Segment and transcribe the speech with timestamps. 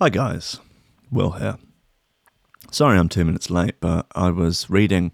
[0.00, 0.60] Hi guys,
[1.10, 1.58] Will here.
[2.70, 5.10] Sorry I'm two minutes late, but I was reading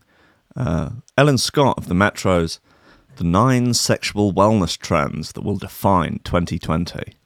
[0.54, 2.58] uh, Ellen Scott of the Metros,
[3.16, 7.16] the nine sexual wellness trends that will define 2020.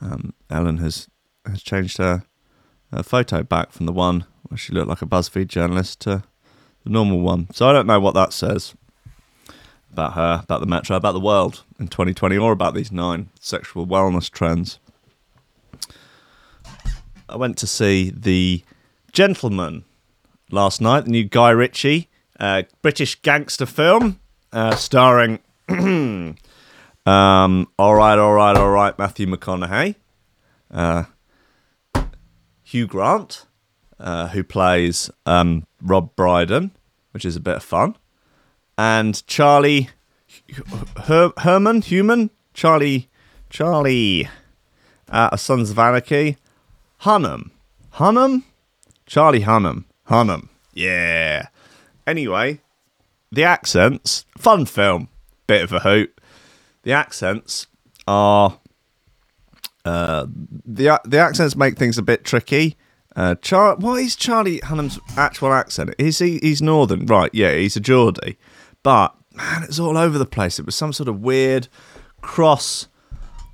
[0.00, 1.06] Um, Ellen has
[1.46, 2.24] has changed her,
[2.90, 6.24] her photo back from the one where she looked like a BuzzFeed journalist to
[6.82, 7.46] the normal one.
[7.52, 8.74] So I don't know what that says
[9.92, 13.86] about her, about the Metro, about the world in 2020, or about these nine sexual
[13.86, 14.80] wellness trends.
[17.28, 18.62] I went to see The
[19.12, 19.84] Gentlemen
[20.50, 24.18] last night, the new Guy Ritchie uh, British gangster film
[24.52, 25.38] uh, starring,
[25.68, 26.36] um,
[27.06, 29.94] all right, all right, all right, Matthew McConaughey,
[30.70, 31.04] uh,
[32.62, 33.46] Hugh Grant,
[33.98, 36.72] uh, who plays um, Rob Brydon,
[37.12, 37.96] which is a bit of fun,
[38.76, 39.90] and Charlie
[41.04, 43.08] Her- Herman, Human, Charlie,
[43.50, 44.28] Charlie,
[45.08, 46.36] uh, Sons of Anarchy,
[47.04, 47.50] Hunnam,
[47.94, 48.44] Hunnam,
[49.04, 51.48] Charlie Hunnam, Hunnam, yeah.
[52.06, 52.60] Anyway,
[53.30, 55.08] the accents, fun film,
[55.46, 56.18] bit of a hoot.
[56.82, 57.66] The accents
[58.08, 58.58] are
[59.84, 60.26] uh,
[60.64, 62.76] the the accents make things a bit tricky.
[63.14, 65.94] Uh, Char- what is Charlie Hunnam's actual accent?
[65.98, 67.30] Is he he's northern, right?
[67.34, 68.38] Yeah, he's a Geordie,
[68.82, 70.58] but man, it's all over the place.
[70.58, 71.68] It was some sort of weird
[72.22, 72.88] cross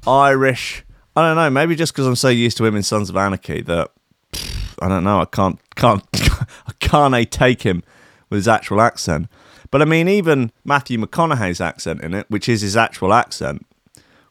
[0.06, 0.84] Irish.
[1.20, 1.50] I don't know.
[1.50, 3.90] Maybe just because I'm so used to him in Sons of Anarchy that
[4.32, 5.20] pff, I don't know.
[5.20, 7.82] I can't can't I can't take him
[8.30, 9.28] with his actual accent.
[9.70, 13.66] But I mean, even Matthew McConaughey's accent in it, which is his actual accent,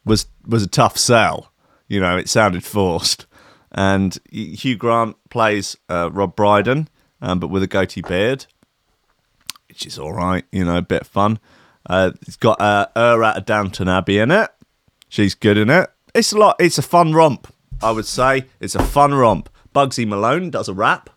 [0.04, 1.52] was was a tough sell.
[1.88, 3.28] You know, it sounded forced.
[3.72, 6.90] And Hugh Grant plays uh, Rob Brydon,
[7.22, 8.48] um, but with a goatee beard,
[9.68, 10.44] which is all right.
[10.52, 11.38] You know, a bit fun.
[11.88, 14.50] Uh, it's got uh, her out of Downton Abbey in it.
[15.08, 15.92] She's good in it.
[16.14, 16.56] It's a lot.
[16.60, 17.54] It's a fun romp.
[17.82, 19.50] I would say it's a fun romp.
[19.74, 21.10] Bugsy Malone does a rap.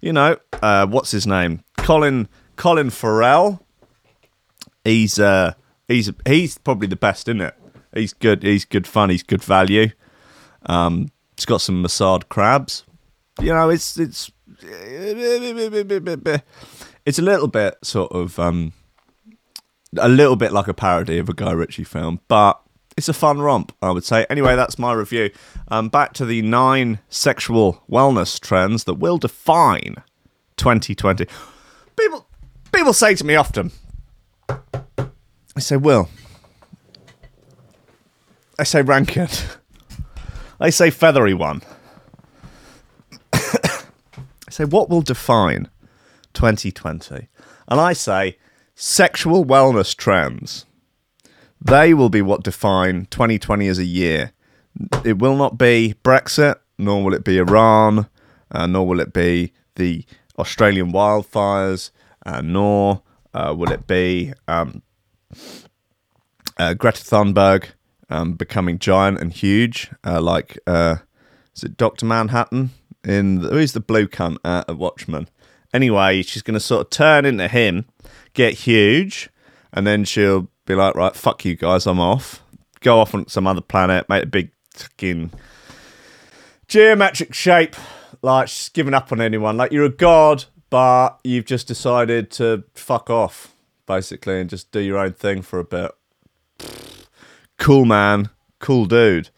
[0.00, 1.62] You know, uh, what's his name?
[1.78, 3.64] Colin Colin Farrell.
[4.84, 5.54] He's uh
[5.88, 7.54] he's he's probably the best in it.
[7.94, 8.42] He's good.
[8.42, 9.10] He's good fun.
[9.10, 9.90] He's good value.
[10.66, 12.84] Um, it's got some massaged crabs.
[13.40, 14.30] You know, it's it's
[17.04, 18.72] it's a little bit sort of um
[19.96, 22.60] a little bit like a parody of a Guy Ritchie film, but
[22.96, 24.26] it's a fun romp, I would say.
[24.28, 25.30] Anyway, that's my review.
[25.68, 29.96] Um, back to the nine sexual wellness trends that will define
[30.56, 31.26] 2020.
[31.96, 32.26] People,
[32.72, 33.72] people say to me often,
[34.48, 36.08] I say, Will,
[38.58, 39.28] I say Rankin,
[40.60, 41.62] I say feathery one.
[43.32, 45.68] I say, what will define
[46.34, 47.28] 2020?
[47.68, 48.38] And I say,
[48.74, 50.66] sexual wellness trends.
[51.64, 54.32] They will be what define 2020 as a year.
[55.04, 58.08] It will not be Brexit, nor will it be Iran,
[58.50, 60.04] uh, nor will it be the
[60.38, 61.90] Australian wildfires,
[62.26, 63.02] uh, nor
[63.32, 64.82] uh, will it be um,
[66.58, 67.66] uh, Greta Thunberg
[68.10, 70.96] um, becoming giant and huge, uh, like uh,
[71.54, 72.70] is it Doctor Manhattan
[73.04, 75.28] in the, who's the blue cunt at Watchmen?
[75.72, 77.86] Anyway, she's going to sort of turn into him,
[78.34, 79.30] get huge,
[79.72, 82.42] and then she'll be like, right, fuck you guys, I'm off.
[82.80, 85.30] Go off on some other planet, make a big fucking
[86.66, 87.76] geometric shape.
[88.22, 89.56] Like she's given up on anyone.
[89.56, 93.54] Like you're a god, but you've just decided to fuck off,
[93.86, 95.90] basically, and just do your own thing for a bit.
[97.58, 99.28] Cool man, cool dude.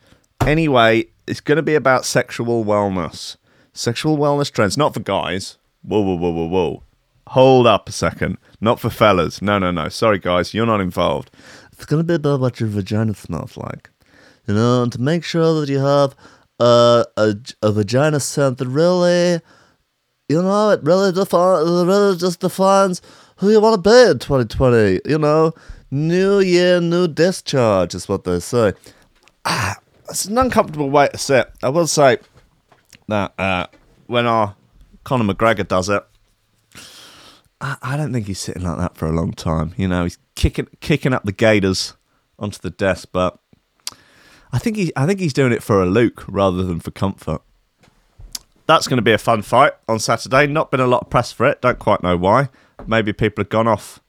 [0.47, 3.37] Anyway, it's going to be about sexual wellness,
[3.73, 5.59] sexual wellness trends, not for guys.
[5.83, 6.83] Whoa, whoa, whoa, whoa, whoa.
[7.29, 8.39] Hold up a second.
[8.61, 9.41] Not for fellas.
[9.41, 9.89] No, no, no.
[9.89, 10.53] Sorry, guys.
[10.55, 11.31] You're not involved.
[11.73, 13.91] It's going to be about what your vagina smells like.
[14.47, 16.15] You know, and to make sure that you have
[16.61, 19.41] a, a, a vagina scent that really,
[20.29, 23.01] you know, it really, defi- really just defines
[23.37, 25.01] who you want to be in 2020.
[25.07, 25.53] You know,
[25.91, 28.75] new year, new discharge is what they say.
[29.47, 29.77] Ah,
[30.09, 31.51] it's an uncomfortable way to sit.
[31.63, 32.19] I will say
[33.09, 33.67] that uh,
[34.07, 34.55] when our
[35.05, 36.03] Conor McGregor does it,
[37.61, 39.75] I, I don't think he's sitting like that for a long time.
[39.77, 41.95] You know, he's kicking kicking up the gators
[42.39, 43.39] onto the desk, but
[44.53, 47.43] I think he I think he's doing it for a look rather than for comfort.
[48.67, 50.47] That's going to be a fun fight on Saturday.
[50.47, 51.61] Not been a lot of press for it.
[51.61, 52.49] Don't quite know why.
[52.87, 54.01] Maybe people have gone off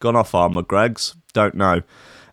[0.00, 1.16] gone off our McGreg's.
[1.32, 1.82] Don't know.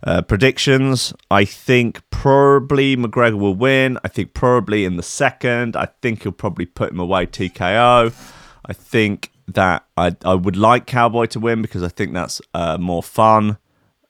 [0.03, 1.13] Uh, predictions.
[1.31, 3.97] I think probably McGregor will win.
[4.03, 5.75] I think probably in the second.
[5.75, 8.13] I think he'll probably put him away TKO.
[8.65, 12.77] I think that I I would like Cowboy to win because I think that's uh,
[12.77, 13.57] more fun,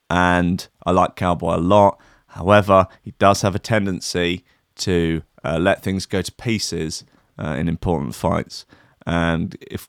[0.09, 1.99] and I like Cowboy a lot.
[2.27, 4.43] However, he does have a tendency
[4.77, 7.05] to uh, let things go to pieces
[7.39, 8.65] uh, in important fights.
[9.05, 9.87] And if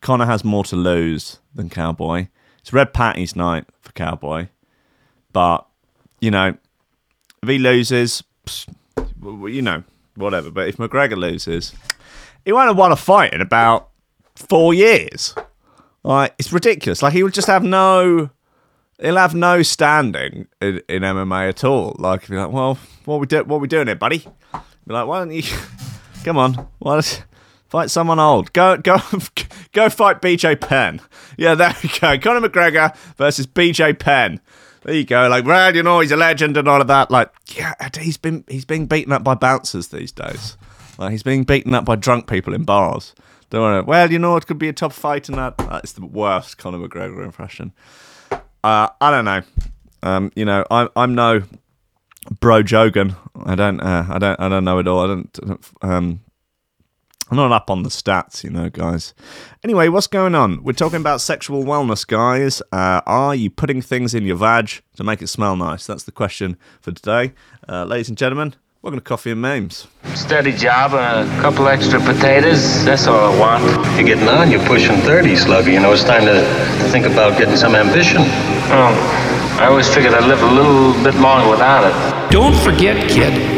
[0.00, 2.28] Conor has more to lose than Cowboy,
[2.60, 4.48] it's red patties night for Cowboy.
[5.32, 5.66] But
[6.20, 6.56] you know,
[7.42, 8.22] if he loses,
[9.22, 9.84] you know,
[10.14, 10.50] whatever.
[10.50, 11.74] But if McGregor loses,
[12.44, 13.90] he won't have won a fight in about
[14.38, 15.34] four years.
[16.02, 17.02] Like it's ridiculous.
[17.02, 18.30] Like he would just have no,
[19.00, 21.96] he'll have no standing in, in MMA at all.
[21.98, 24.18] Like be like, well, what we do, what we doing here, buddy?
[24.86, 25.42] Be like, why don't you
[26.24, 26.54] come on?
[26.78, 27.24] Why don't
[27.68, 28.52] fight someone old?
[28.52, 28.98] Go go
[29.72, 31.00] go fight BJ Penn.
[31.36, 32.18] Yeah, there we go.
[32.18, 34.40] Conor McGregor versus BJ Penn.
[34.82, 35.28] There you go.
[35.28, 37.10] Like, well, you know, he's a legend and all of that.
[37.10, 40.56] Like, yeah, he's been he's being beaten up by bouncers these days.
[40.96, 43.14] Like, he's being beaten up by drunk people in bars.
[43.50, 43.82] Don't worry.
[43.82, 46.78] Well, you know, it could be a tough fight, and that that's the worst Conor
[46.78, 47.72] McGregor impression.
[48.62, 49.42] Uh, I don't know.
[50.02, 51.42] Um, you know, I'm I'm no
[52.40, 53.16] bro Jogan.
[53.44, 55.04] I don't uh, I don't I don't know it all.
[55.04, 56.20] I don't um,
[57.30, 59.12] I'm not up on the stats, you know, guys.
[59.62, 60.62] Anyway, what's going on?
[60.64, 62.62] We're talking about sexual wellness, guys.
[62.72, 65.86] Uh, are you putting things in your vag to make it smell nice?
[65.86, 67.34] That's the question for today.
[67.68, 69.86] Uh, ladies and gentlemen, welcome to Coffee and Memes.
[70.14, 72.84] Steady job and a couple extra potatoes.
[72.84, 73.96] That's all I want.
[73.96, 74.50] You're getting on.
[74.50, 75.70] You're pushing 30, Slugger.
[75.70, 76.44] You know, it's time to
[76.90, 78.22] think about getting some ambition.
[78.70, 79.24] Oh.
[79.60, 82.30] I always figured I'd live a little bit longer without it.
[82.30, 83.57] Don't forget, kid,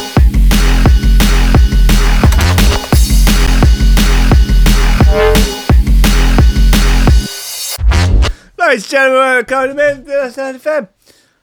[8.71, 10.87] And gentlemen, welcome to.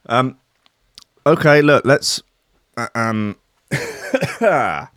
[0.06, 0.38] Um,
[1.26, 2.22] okay, look, let's
[2.78, 3.36] uh, um
[3.70, 4.88] start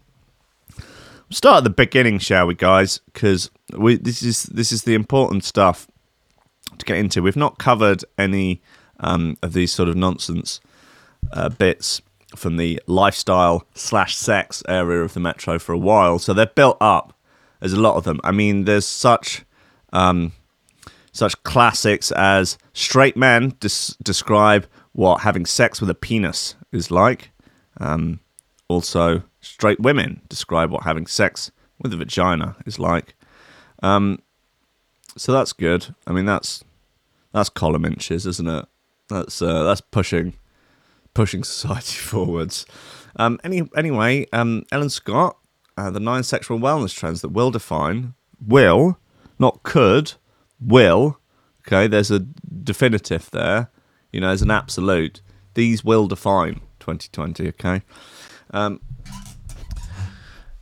[1.58, 3.02] at the beginning, shall we, guys?
[3.12, 5.88] Because we this is this is the important stuff
[6.78, 7.22] to get into.
[7.22, 8.62] We've not covered any
[9.02, 10.62] um, of these sort of nonsense
[11.34, 12.02] uh, bits
[12.38, 16.78] from the lifestyle slash sex area of the metro for a while, so they're built
[16.80, 17.14] up.
[17.60, 18.22] There's a lot of them.
[18.24, 19.44] I mean, there's such
[19.92, 20.32] um,
[21.12, 27.32] such classics as straight men des- describe what having sex with a penis is like.
[27.80, 28.20] Um,
[28.68, 33.16] also, straight women describe what having sex with a vagina is like.
[33.84, 34.20] Um,
[35.18, 35.94] so that's good.
[36.08, 36.64] I mean, that's
[37.34, 38.66] that's column inches, isn't it?
[39.10, 40.34] That's uh, that's pushing
[41.14, 42.66] pushing society forwards.
[43.18, 45.38] Um, any anyway, um, Ellen Scott,
[45.78, 48.14] uh, the nine sexual wellness trends that will define
[48.46, 48.98] will,
[49.38, 50.14] not could,
[50.62, 51.20] will.
[51.68, 53.70] Okay, there's a definitive there.
[54.12, 55.22] You know, there's an absolute.
[55.54, 57.48] These will define 2020.
[57.50, 57.82] Okay.
[58.52, 58.82] Um,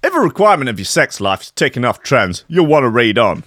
[0.01, 3.17] if a requirement of your sex life is ticking off trends, you'll want to read
[3.17, 3.43] on.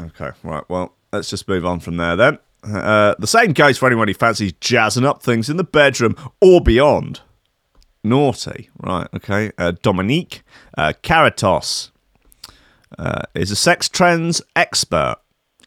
[0.00, 0.64] Okay, right.
[0.68, 2.38] Well, let's just move on from there then.
[2.62, 6.60] Uh, the same goes for anyone who fancies jazzing up things in the bedroom or
[6.60, 7.20] beyond.
[8.02, 9.08] Naughty, right?
[9.14, 9.52] Okay.
[9.58, 10.42] Uh, Dominique
[10.76, 11.90] uh, Caratos
[12.98, 15.16] uh, is a sex trends expert.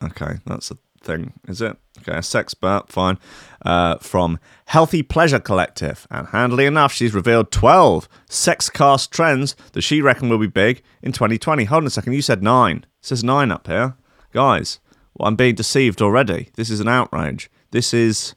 [0.03, 1.77] Okay, that's a thing, is it?
[1.99, 2.55] Okay, a sex
[2.87, 3.17] fine.
[3.65, 6.05] Uh, from Healthy Pleasure Collective.
[6.11, 10.83] And handily enough, she's revealed 12 sex cast trends that she reckon will be big
[11.01, 11.63] in 2020.
[11.65, 12.77] Hold on a second, you said nine.
[12.77, 13.95] It says nine up here.
[14.31, 14.79] Guys,
[15.15, 16.49] well, I'm being deceived already.
[16.55, 17.49] This is an outrage.
[17.71, 18.35] This is.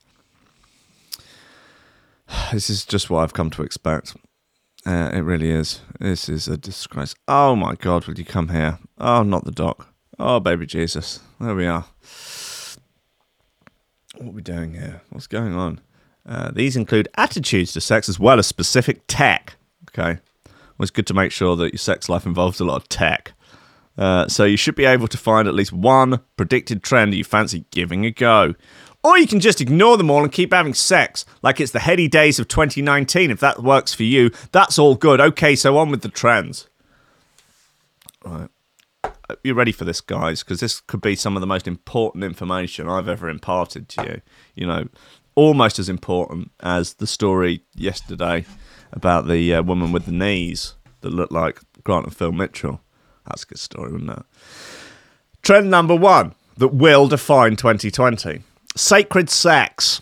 [2.52, 4.16] This is just what I've come to expect.
[4.86, 5.80] Uh, it really is.
[5.98, 7.14] This is a disgrace.
[7.28, 8.78] Oh my God, will you come here?
[8.98, 9.89] Oh, not the doc.
[10.22, 11.20] Oh, baby Jesus.
[11.40, 11.86] There we are.
[14.18, 15.00] What are we doing here?
[15.08, 15.80] What's going on?
[16.28, 19.54] Uh, these include attitudes to sex as well as specific tech.
[19.88, 20.20] Okay.
[20.46, 23.32] Well, it's good to make sure that your sex life involves a lot of tech.
[23.96, 27.24] Uh, so you should be able to find at least one predicted trend that you
[27.24, 28.54] fancy giving a go.
[29.02, 32.08] Or you can just ignore them all and keep having sex like it's the heady
[32.08, 33.30] days of 2019.
[33.30, 35.18] If that works for you, that's all good.
[35.18, 36.68] Okay, so on with the trends.
[38.22, 38.50] Right
[39.42, 40.42] you ready for this, guys?
[40.42, 44.20] Because this could be some of the most important information I've ever imparted to you.
[44.54, 44.88] You know,
[45.34, 48.44] almost as important as the story yesterday
[48.92, 52.80] about the uh, woman with the knees that looked like Grant and Phil Mitchell.
[53.26, 54.22] That's a good story, wasn't it?
[55.42, 58.42] Trend number one that will define 2020
[58.76, 60.00] sacred sex.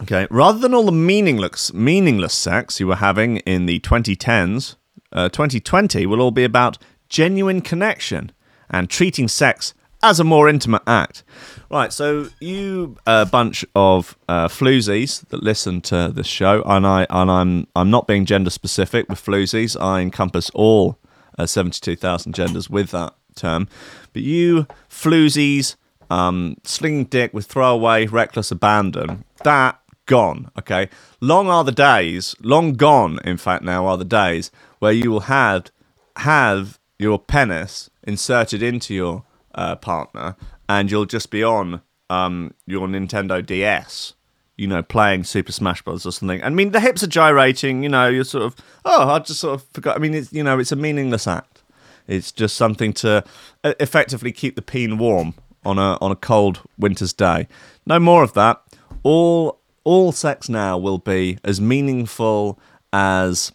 [0.00, 4.76] Okay, rather than all the meaningless, meaningless sex you were having in the 2010s,
[5.12, 6.78] uh, 2020 will all be about
[7.12, 8.32] genuine connection
[8.70, 11.22] and treating sex as a more intimate act.
[11.70, 17.06] Right, so you a bunch of uh, floozies that listen to this show, and I
[17.08, 19.80] and I'm I'm not being gender specific with floozies.
[19.80, 20.98] I encompass all
[21.38, 23.68] uh, seventy two thousand genders with that term.
[24.12, 25.76] But you floozies,
[26.10, 29.24] um, slinging dick with throwaway, reckless abandon.
[29.44, 30.50] That gone.
[30.58, 30.88] Okay,
[31.20, 32.34] long are the days.
[32.40, 34.50] Long gone, in fact, now are the days
[34.80, 35.70] where you will have
[36.16, 40.36] have your penis inserted into your uh, partner,
[40.68, 44.14] and you'll just be on um, your Nintendo DS,
[44.56, 46.06] you know, playing Super Smash Bros.
[46.06, 46.42] or something.
[46.42, 47.82] I mean, the hips are gyrating.
[47.82, 49.96] You know, you're sort of, oh, I just sort of forgot.
[49.96, 51.62] I mean, it's you know, it's a meaningless act.
[52.06, 53.24] It's just something to
[53.64, 55.34] uh, effectively keep the peen warm
[55.64, 57.48] on a on a cold winter's day.
[57.86, 58.62] No more of that.
[59.02, 62.58] All all sex now will be as meaningful
[62.92, 63.52] as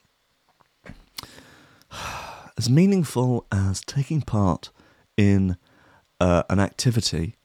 [2.57, 4.71] as meaningful as taking part
[5.15, 5.57] in
[6.19, 7.35] uh, an activity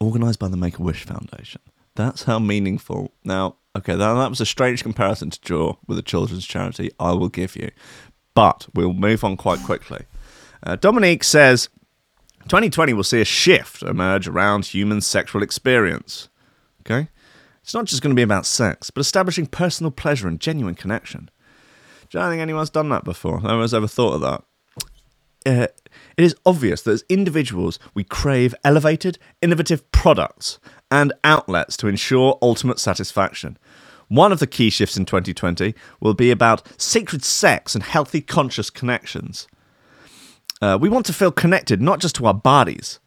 [0.00, 1.60] organised by the Make a Wish Foundation.
[1.94, 3.12] That's how meaningful.
[3.24, 7.12] Now, okay, that, that was a strange comparison to draw with a children's charity, I
[7.12, 7.70] will give you.
[8.34, 10.04] But we'll move on quite quickly.
[10.62, 11.68] Uh, Dominique says
[12.44, 16.28] 2020 will see a shift emerge around human sexual experience.
[16.80, 17.08] Okay?
[17.62, 21.30] It's not just going to be about sex, but establishing personal pleasure and genuine connection.
[22.12, 23.40] Do you think anyone's done that before?
[23.40, 24.44] No one's ever thought of that.
[25.46, 25.66] Uh,
[26.18, 30.58] it is obvious that as individuals, we crave elevated, innovative products
[30.90, 33.56] and outlets to ensure ultimate satisfaction.
[34.08, 38.68] One of the key shifts in 2020 will be about sacred sex and healthy, conscious
[38.68, 39.48] connections.
[40.60, 43.00] Uh, we want to feel connected not just to our bodies,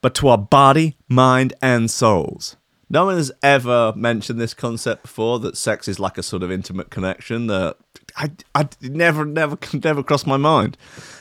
[0.00, 2.56] but to our body, mind, and souls.
[2.90, 6.50] No one has ever mentioned this concept before that sex is like a sort of
[6.50, 7.76] intimate connection that
[8.16, 10.76] I, I never, never, never crossed my mind.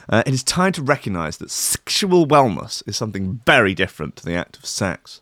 [0.07, 4.36] Uh, it is time to recognize that sexual wellness is something very different to the
[4.36, 5.21] act of sex.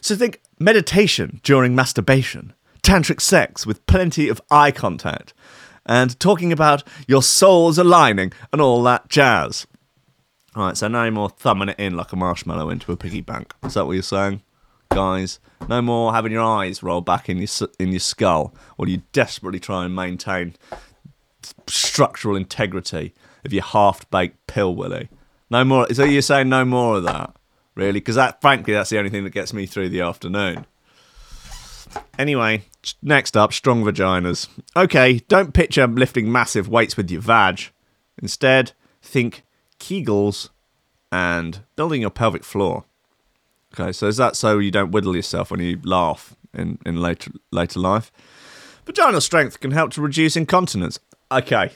[0.00, 5.32] So think meditation during masturbation, tantric sex with plenty of eye contact,
[5.86, 9.66] and talking about your souls aligning and all that jazz.
[10.56, 13.54] All right, so no more thumbing it in like a marshmallow into a piggy bank.
[13.62, 14.42] Is that what you're saying?
[14.94, 15.40] Guys.
[15.68, 19.60] No more having your eyes roll back in your in your skull, while you desperately
[19.60, 20.54] try and maintain
[21.66, 25.08] structural integrity of your half-baked pill willy.
[25.50, 25.92] No more.
[25.92, 27.34] So you're saying no more of that,
[27.74, 28.00] really?
[28.00, 30.66] Because that, frankly, that's the only thing that gets me through the afternoon.
[32.18, 32.62] Anyway,
[33.02, 34.48] next up, strong vaginas.
[34.76, 37.70] Okay, don't picture lifting massive weights with your vag.
[38.22, 38.72] Instead,
[39.02, 39.42] think
[39.78, 40.48] Kegels
[41.10, 42.84] and building your pelvic floor.
[43.72, 47.32] Okay, so is that so you don't whittle yourself when you laugh in, in later
[47.50, 48.12] later life?
[48.84, 50.98] Vaginal strength can help to reduce incontinence.
[51.30, 51.70] Okay.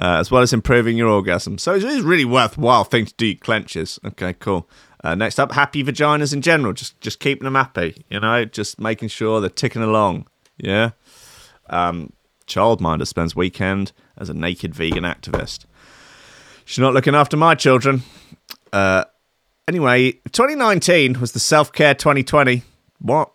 [0.00, 1.58] Uh, as well as improving your orgasm.
[1.58, 3.98] So it is really worthwhile thing to do clenches.
[4.04, 4.68] Okay, cool.
[5.02, 6.72] Uh, next up, happy vaginas in general.
[6.72, 10.26] Just just keeping them happy, you know, just making sure they're ticking along.
[10.56, 10.90] Yeah.
[11.70, 12.12] Um,
[12.46, 15.66] childminder spends weekend as a naked vegan activist.
[16.64, 18.02] She's not looking after my children.
[18.72, 19.04] Uh,
[19.68, 22.62] Anyway, 2019 was the self care 2020.
[23.00, 23.30] What?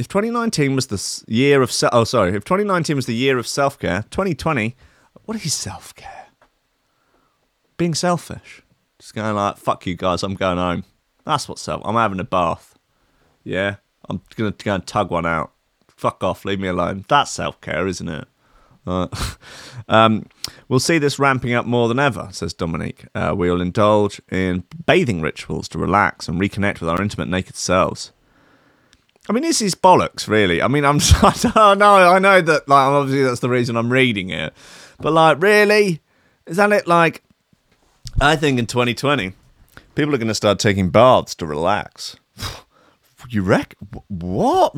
[0.00, 3.46] If 2019 was the year of se- oh sorry, if 2019 was the year of
[3.46, 4.74] self care, 2020,
[5.26, 6.28] what is self care?
[7.76, 8.62] Being selfish,
[8.98, 10.84] just going like fuck you guys, I'm going home.
[11.24, 11.82] That's what self.
[11.84, 12.78] I'm having a bath.
[13.44, 13.76] Yeah,
[14.08, 15.52] I'm gonna go and tug one out.
[15.86, 17.04] Fuck off, leave me alone.
[17.08, 18.26] That's self care, isn't it?
[18.86, 19.08] Uh,
[19.88, 20.26] um,
[20.68, 23.06] we'll see this ramping up more than ever, says Dominique.
[23.14, 28.12] Uh, we'll indulge in bathing rituals to relax and reconnect with our intimate naked selves.
[29.28, 30.60] I mean, this is bollocks, really.
[30.60, 30.98] I mean, I'm.
[31.22, 32.68] I know, I know that.
[32.68, 34.52] Like, obviously, that's the reason I'm reading it.
[34.98, 36.00] But like, really,
[36.46, 36.88] is that it?
[36.88, 37.22] Like,
[38.20, 39.32] I think in 2020,
[39.94, 42.16] people are going to start taking baths to relax.
[43.28, 43.88] you reckon?
[44.08, 44.74] What?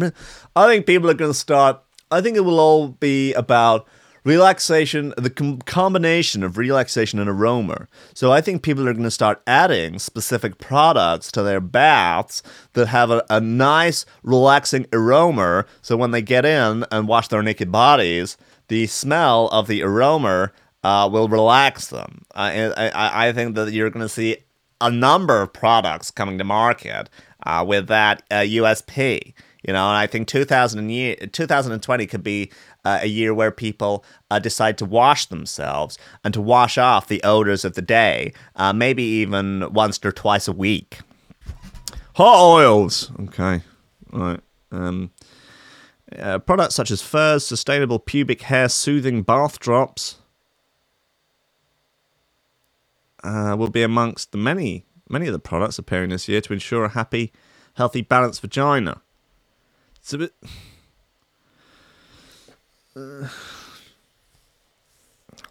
[0.54, 1.80] I think people are going to start
[2.10, 3.86] I think it will all be about
[4.24, 7.88] relaxation, the com- combination of relaxation and aroma.
[8.14, 12.42] So I think people are going to start adding specific products to their baths
[12.72, 15.66] that have a, a nice, relaxing aroma.
[15.82, 18.36] So when they get in and wash their naked bodies,
[18.68, 22.24] the smell of the aroma uh, will relax them.
[22.34, 24.38] I, I, I think that you're going to see
[24.80, 27.08] a number of products coming to market
[27.46, 29.34] uh, with that uh, USP.
[29.66, 32.52] You know, and I think 2000 year, 2020 could be
[32.84, 37.22] uh, a year where people uh, decide to wash themselves and to wash off the
[37.24, 40.98] odors of the day, uh, maybe even once or twice a week.
[42.16, 43.10] Hot oils.
[43.20, 43.62] Okay.
[44.12, 44.40] Right.
[44.70, 45.10] Um,
[46.18, 50.16] uh, products such as furs, sustainable pubic hair soothing bath drops
[53.24, 56.84] uh, will be amongst the many many of the products appearing this year to ensure
[56.84, 57.32] a happy,
[57.74, 59.00] healthy, balanced vagina.
[60.04, 60.34] It's a bit.
[62.94, 63.26] Uh,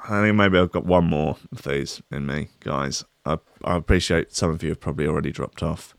[0.08, 3.04] I think maybe I've got one more of these in me, guys.
[3.26, 5.96] I, I appreciate some of you have probably already dropped off.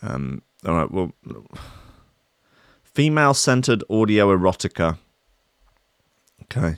[0.00, 1.12] Um, all right, well,
[2.84, 4.98] female centered audio erotica.
[6.42, 6.76] Okay.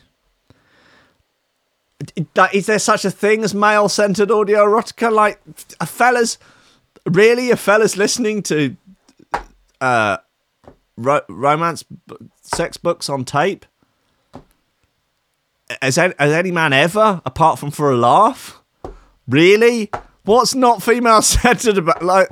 [2.55, 5.13] Is there such a thing as male centered audio erotica?
[5.13, 5.39] Like,
[5.81, 6.39] a fellas,
[7.05, 7.51] really?
[7.51, 8.75] A fellas listening to
[9.83, 10.17] uh,
[10.97, 11.85] ro- romance
[12.43, 13.67] sex books on tape?
[15.81, 18.63] Has any, has any man ever, apart from for a laugh?
[19.27, 19.91] Really?
[20.25, 22.03] What's not female centered about?
[22.03, 22.29] Like,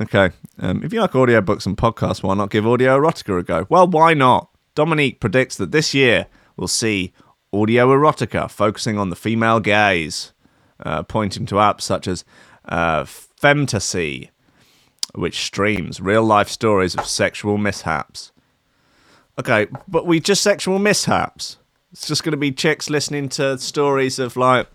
[0.00, 0.30] okay.
[0.58, 3.66] Um, if you like audiobooks and podcasts, why not give audio erotica a go?
[3.68, 4.48] Well, why not?
[4.74, 7.12] Dominique predicts that this year we'll see
[7.52, 10.32] audio erotica focusing on the female gaze,
[10.80, 12.24] uh, pointing to apps such as
[12.66, 14.30] uh, Femtasy,
[15.14, 18.32] which streams real life stories of sexual mishaps.
[19.38, 21.58] Okay, but we just sexual mishaps.
[21.92, 24.68] It's just going to be chicks listening to stories of like,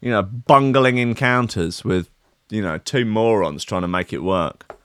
[0.00, 2.08] you know, bungling encounters with,
[2.50, 4.76] you know, two morons trying to make it work.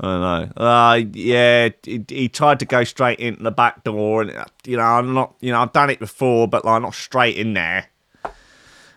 [0.00, 0.64] I don't know.
[0.64, 4.32] Uh, yeah, he, he tried to go straight into the back door, and
[4.64, 7.54] you know, I'm not, you know, I've done it before, but like not straight in
[7.54, 7.86] there.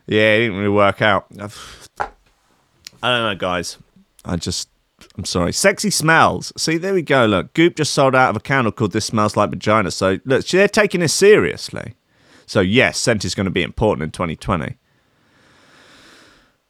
[0.07, 1.27] Yeah, it didn't really work out.
[1.39, 2.07] I
[3.01, 3.77] don't know, guys.
[4.23, 4.69] I just,
[5.17, 5.53] I'm sorry.
[5.53, 6.51] Sexy smells.
[6.57, 7.25] See, there we go.
[7.25, 10.45] Look, Goop just sold out of a candle called "This Smells Like Vagina." So look,
[10.48, 11.95] they're taking this seriously.
[12.45, 14.75] So yes, scent is going to be important in 2020.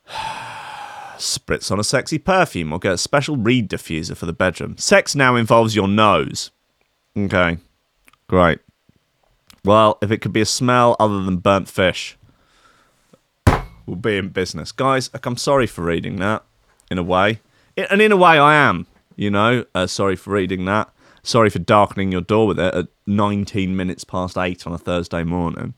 [1.18, 4.78] Spritz on a sexy perfume or get a special reed diffuser for the bedroom.
[4.78, 6.52] Sex now involves your nose.
[7.18, 7.58] Okay,
[8.28, 8.60] great.
[9.64, 12.18] Well, if it could be a smell other than burnt fish,
[13.86, 14.72] we'll be in business.
[14.72, 16.44] Guys, I'm sorry for reading that,
[16.92, 17.40] in a way.
[17.78, 20.90] And in a way, I am, you know, uh, sorry for reading that.
[21.24, 25.24] Sorry for darkening your door with it at 19 minutes past 8 on a Thursday
[25.24, 25.74] morning.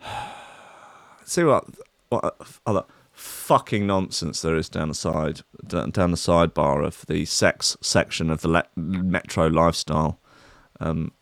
[1.24, 1.64] See what,
[2.10, 7.76] what other fucking nonsense there is down the side, down the sidebar of the sex
[7.80, 10.18] section of the le- Metro lifestyle
[10.80, 11.12] um.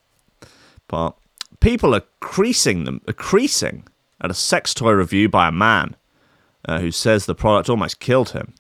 [1.61, 3.85] People are creasing them, are creasing
[4.21, 5.97] at a sex toy review by a man
[6.67, 8.55] uh, who says the product almost killed him.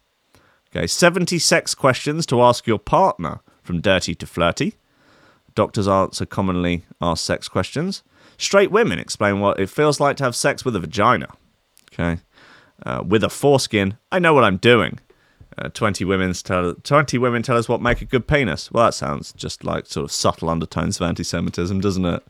[0.74, 4.74] Okay, 70 sex questions to ask your partner from dirty to flirty.
[5.54, 8.02] Doctors answer commonly asked sex questions.
[8.38, 11.28] Straight women explain what it feels like to have sex with a vagina.
[11.92, 12.22] Okay.
[12.84, 14.98] Uh, with a foreskin, I know what I'm doing.
[15.58, 18.72] Uh, 20 women tell 20 women tell us what make a good penis.
[18.72, 22.22] Well, that sounds just like sort of subtle undertones of anti-Semitism, doesn't it?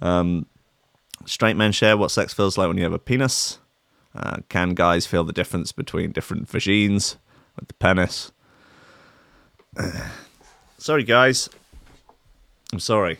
[0.00, 0.46] Um,
[1.26, 3.58] straight men share what sex feels like when you have a penis.
[4.14, 7.16] Uh, can guys feel the difference between different vagines
[7.60, 8.32] with the penis?
[10.78, 11.48] sorry, guys.
[12.72, 13.18] I'm sorry.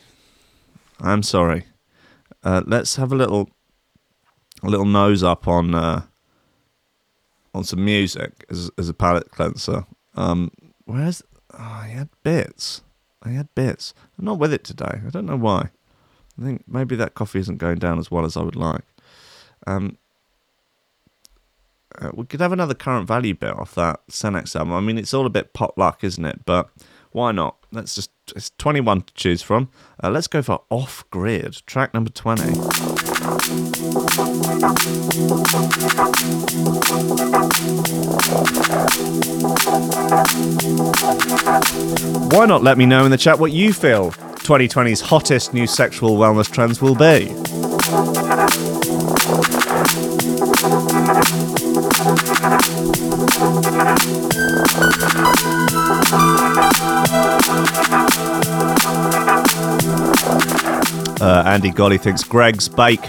[1.00, 1.64] I'm sorry.
[2.42, 3.50] Uh, let's have a little,
[4.62, 6.02] a little nose up on uh,
[7.54, 9.86] on some music as as a palate cleanser.
[10.14, 10.50] Um,
[10.84, 11.22] where's
[11.54, 12.82] oh, I had bits.
[13.22, 13.94] I had bits.
[14.18, 15.00] I'm not with it today.
[15.06, 15.70] I don't know why.
[16.38, 18.84] I think maybe that coffee isn't going down as well as I would like.
[19.66, 19.98] Um,
[22.00, 24.74] uh, we could have another current value bit off that Senex album.
[24.74, 26.44] I mean, it's all a bit pot luck, isn't it?
[26.44, 26.70] But
[27.12, 27.56] why not?
[27.72, 29.70] Let's just, it's 21 to choose from.
[30.02, 32.52] Uh, let's go for Off Grid, track number 20.
[42.30, 46.16] Why not let me know in the chat what you feel 2020's hottest new sexual
[46.16, 47.34] wellness trends will be?
[61.20, 63.00] Uh, Andy Golly thinks Greggs Bake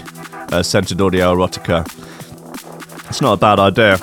[0.52, 1.86] uh, centered audio erotica.
[3.08, 3.96] It's not a bad idea.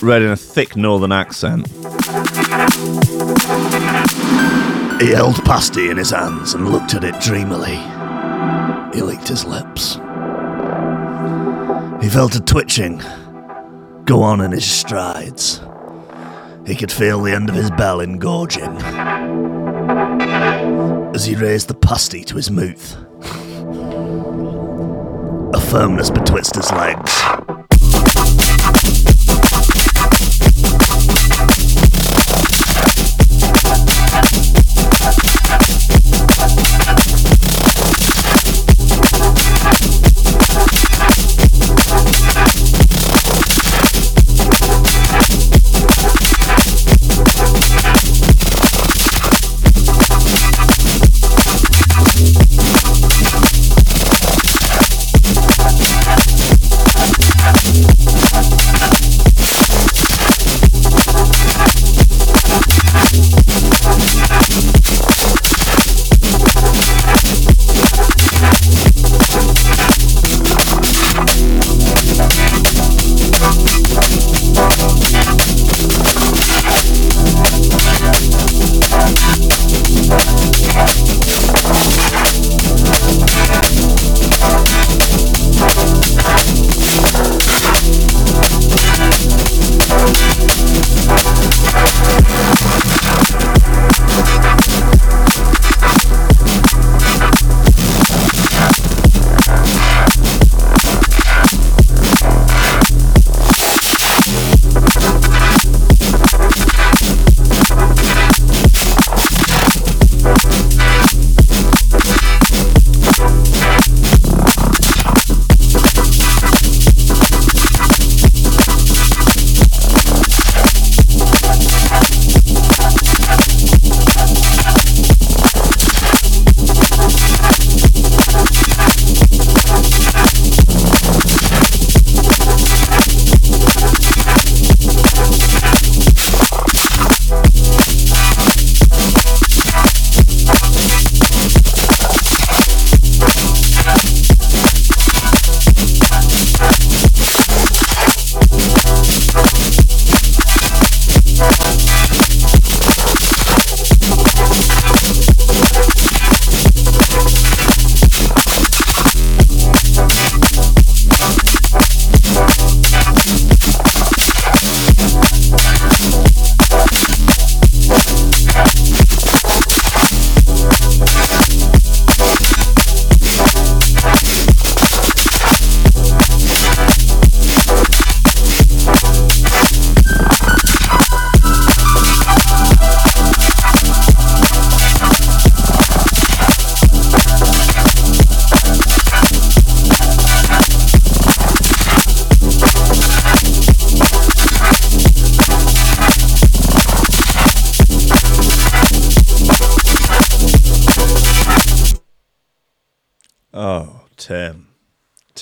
[0.00, 1.66] Read in a thick northern accent.
[5.00, 7.76] He held pasty in his hands and looked at it dreamily.
[8.94, 9.98] He licked his lips.
[12.02, 13.00] He felt a twitching
[14.04, 15.60] go on in his strides.
[16.66, 18.76] He could feel the end of his bell engorging
[21.14, 22.96] as he raised the pasty to his mouth.
[25.54, 27.22] A firmness betwixt his legs.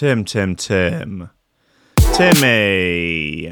[0.00, 1.28] Tim, Tim, Tim.
[2.14, 3.48] Timmy.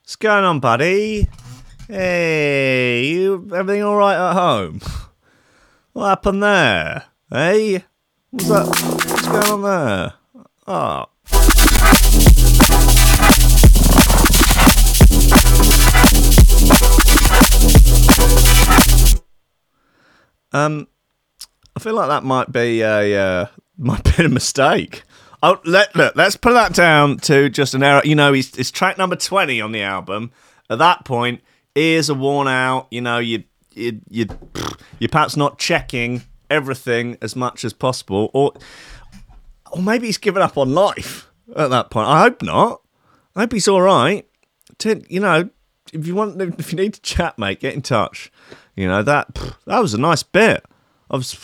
[0.00, 1.26] What's going on, buddy?
[1.88, 4.80] Hey, you everything all right at home?
[5.94, 7.06] What happened there?
[7.28, 7.84] Hey?
[8.30, 8.66] What's that?
[8.68, 10.12] What's going on there?
[10.68, 11.06] Oh.
[20.52, 20.86] Um,
[21.74, 25.02] I feel like that might be a uh, might be a mistake.
[25.42, 26.16] Oh, let look.
[26.16, 28.02] Let's put that down to just an error.
[28.04, 30.32] You know, he's, it's track number twenty on the album.
[30.68, 31.40] At that point,
[31.74, 32.88] ears are worn out.
[32.90, 34.26] You know, you you you
[34.98, 38.52] you're perhaps not checking everything as much as possible, or
[39.72, 42.08] or maybe he's given up on life at that point.
[42.08, 42.82] I hope not.
[43.36, 44.26] I hope he's all right.
[44.78, 45.50] To, you know,
[45.92, 48.32] if you want, if you need to chat, mate, get in touch.
[48.74, 49.34] You know that
[49.66, 50.64] that was a nice bit.
[51.10, 51.36] I was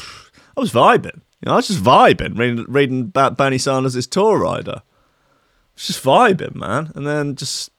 [0.56, 1.20] I was vibing.
[1.44, 4.76] You know, I was just vibing, reading, reading about Bernie Sanders' tour rider.
[4.76, 6.90] I was just vibing, man.
[6.94, 7.70] And then just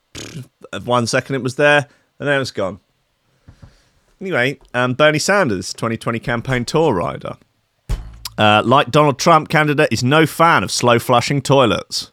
[0.83, 1.87] one second it was there,
[2.19, 2.79] and then it was gone.
[4.21, 7.37] Anyway, um, Bernie Sanders, 2020 campaign tour rider.
[8.37, 12.11] Uh, like Donald Trump, candidate is no fan of slow flushing toilets.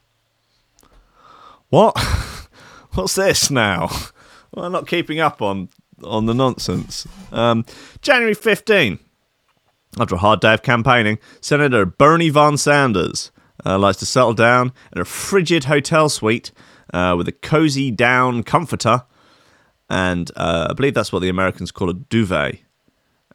[1.69, 1.99] What?
[2.93, 3.91] What's this now?
[4.55, 5.71] Well, I'm not keeping up on
[6.05, 7.09] on the nonsense.
[7.33, 7.65] Um,
[8.03, 8.99] January 15.
[10.01, 13.31] After a hard day of campaigning, Senator Bernie Von Sanders
[13.67, 16.51] uh, likes to settle down in a frigid hotel suite
[16.95, 19.05] uh, with a cozy down comforter,
[19.91, 22.61] and uh, I believe that's what the Americans call a duvet,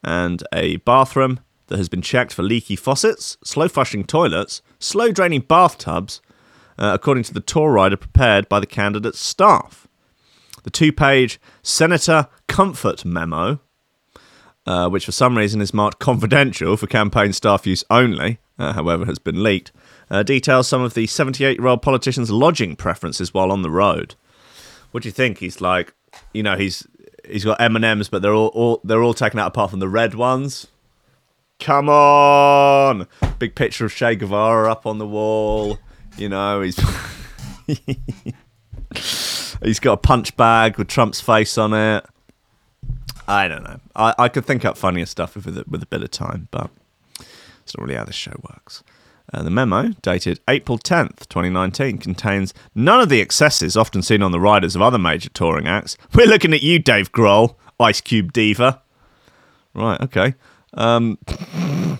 [0.04, 5.42] and a bathroom that has been checked for leaky faucets, slow flushing toilets, slow draining
[5.42, 6.22] bathtubs,
[6.80, 9.88] uh, according to the tour rider prepared by the candidate's staff.
[10.64, 13.60] The two page Senator Comfort Memo,
[14.68, 19.06] uh, which for some reason is marked confidential for campaign staff use only, uh, however,
[19.06, 19.72] has been leaked,
[20.12, 24.16] uh, details some of the 78 year old politician's lodging preferences while on the road.
[24.92, 25.40] What do you think?
[25.40, 25.94] He's like,
[26.34, 26.86] you know, he's
[27.28, 29.80] he's got M and M's, but they're all, all they're all taken out apart from
[29.80, 30.68] the red ones.
[31.60, 33.08] Come on!
[33.40, 35.80] Big picture of Che Guevara up on the wall.
[36.18, 36.80] You know, he's
[39.64, 42.06] he's got a punch bag with Trump's face on it.
[43.28, 43.80] I don't know.
[43.96, 46.70] I, I could think up funnier stuff with a, with a bit of time, but
[47.20, 48.84] it's not really how this show works.
[49.34, 54.32] Uh, the memo, dated April 10th, 2019, contains none of the excesses often seen on
[54.32, 55.98] the riders of other major touring acts.
[56.14, 58.82] We're looking at you, Dave Grohl, Ice Cube Diva.
[59.74, 60.36] Right, okay.
[60.74, 61.18] Um,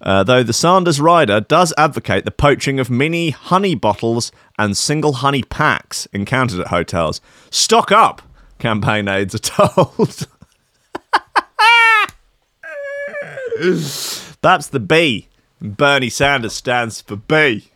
[0.00, 5.14] uh, though the Sanders rider does advocate the poaching of mini honey bottles and single
[5.14, 7.20] honey packs encountered at hotels.
[7.50, 8.20] Stock up,
[8.58, 10.26] campaign aides are told.
[14.42, 15.28] That's the B.
[15.60, 17.70] Bernie Sanders stands for B.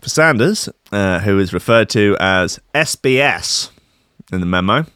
[0.00, 3.70] For Sanders, uh, who is referred to as SBS
[4.32, 4.86] in the memo,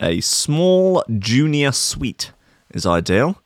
[0.00, 2.32] a small junior suite
[2.74, 3.40] is ideal.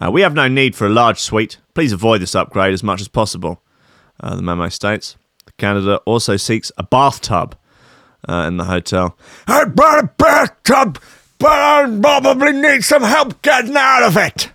[0.00, 1.58] Uh, we have no need for a large suite.
[1.74, 3.62] Please avoid this upgrade as much as possible.
[4.18, 5.16] Uh, the memo states.
[5.58, 7.54] The also seeks a bathtub
[8.28, 9.16] uh, in the hotel.
[9.46, 10.98] I brought a bathtub,
[11.40, 14.52] but I probably need some help getting out of it.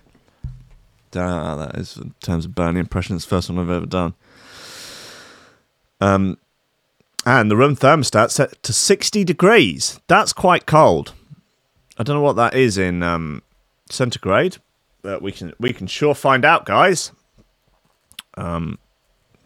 [1.12, 3.16] How that is in terms of Bernie impression.
[3.16, 4.14] It's the first one I've ever done.
[6.00, 6.38] Um,
[7.24, 9.98] and the room thermostat set to 60 degrees.
[10.06, 11.12] That's quite cold.
[11.98, 13.42] I don't know what that is in um,
[13.90, 14.58] centigrade,
[15.02, 17.12] but we can we can sure find out, guys.
[18.36, 18.78] Um,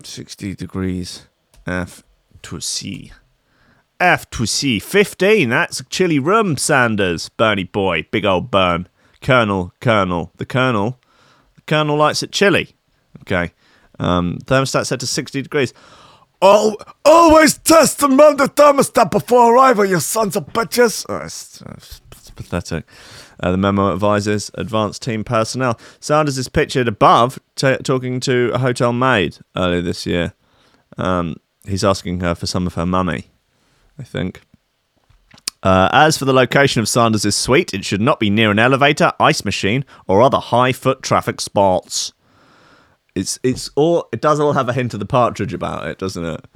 [0.02, 1.26] 60 degrees
[1.66, 2.02] F
[2.42, 3.12] to C.
[4.00, 4.78] F to C.
[4.78, 5.48] 15.
[5.48, 7.28] That's a chilly room, Sanders.
[7.28, 8.06] Bernie boy.
[8.10, 8.88] Big old burn.
[9.20, 10.32] Colonel, Colonel.
[10.36, 10.98] The Colonel.
[11.56, 12.70] The Colonel likes it chilly.
[13.22, 13.52] Okay.
[13.98, 15.74] Um, thermostat set to 60 degrees.
[16.42, 21.04] Oh, always test and run the thermostat before arrival, you sons of bitches.
[21.08, 22.86] Oh, it's, it's pathetic.
[23.42, 25.78] Uh, the memo advises advanced team personnel.
[26.00, 30.32] Sanders is pictured above t- talking to a hotel maid earlier this year.
[30.96, 31.36] Um,
[31.66, 33.30] he's asking her for some of her money,
[34.00, 34.40] I think.
[35.62, 39.12] Uh, as for the location of Sanders' suite, it should not be near an elevator,
[39.20, 42.14] ice machine, or other high foot traffic spots.
[43.14, 46.24] It's it's all it does all have a hint of the partridge about it, doesn't
[46.24, 46.46] it?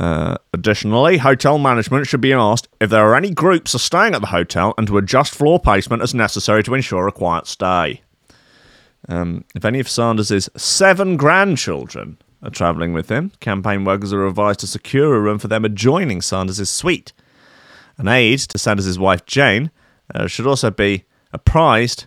[0.00, 4.20] Uh, additionally, hotel management should be asked if there are any groups are staying at
[4.20, 8.02] the hotel and to adjust floor placement as necessary to ensure a quiet stay.
[9.08, 14.60] Um, if any of Sanders' seven grandchildren are travelling with him, campaign workers are advised
[14.60, 17.12] to secure a room for them adjoining Sanders' suite.
[17.98, 19.70] An aide to Sanders' wife Jane
[20.14, 22.06] uh, should also be apprised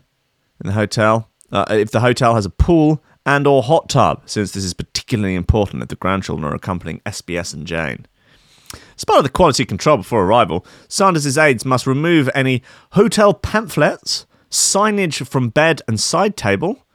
[0.61, 4.51] in the hotel uh, if the hotel has a pool and or hot tub, since
[4.51, 8.05] this is particularly important if the grandchildren are accompanying SBS and Jane.
[8.95, 12.61] As part of the quality control before arrival, Sanders' aides must remove any
[12.91, 16.85] hotel pamphlets, signage from bed and side table.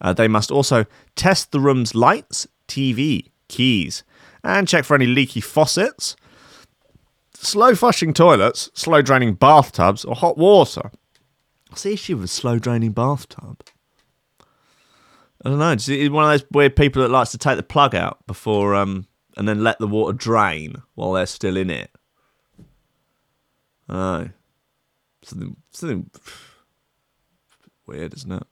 [0.00, 4.02] Uh, they must also test the room's lights, TV, keys,
[4.42, 6.16] and check for any leaky faucets,
[7.34, 10.90] slow flushing toilets, slow draining bathtubs, or hot water.
[11.68, 13.62] What's the issue with a slow draining bathtub?
[15.44, 15.72] I don't know.
[15.72, 19.06] Is one of those weird people that likes to take the plug out before um,
[19.36, 21.90] and then let the water drain while they're still in it.
[23.88, 24.28] Oh.
[25.22, 26.10] Something, something
[27.86, 28.46] weird, isn't it?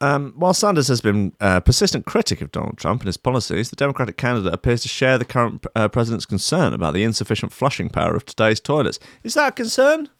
[0.00, 3.76] Um, while Sanders has been a persistent critic of Donald Trump and his policies, the
[3.76, 8.14] Democratic candidate appears to share the current uh, president's concern about the insufficient flushing power
[8.14, 8.98] of today's toilets.
[9.22, 10.10] Is that a concern?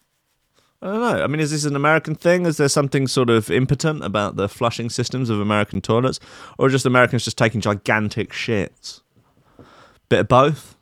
[0.81, 1.25] I don't know.
[1.25, 2.47] I mean, is this an American thing?
[2.47, 6.21] Is there something sort of impotent about the flushing systems of American toilets?
[6.59, 9.03] Or are just Americans just taking gigantic shits?
[10.09, 10.77] Bit of both.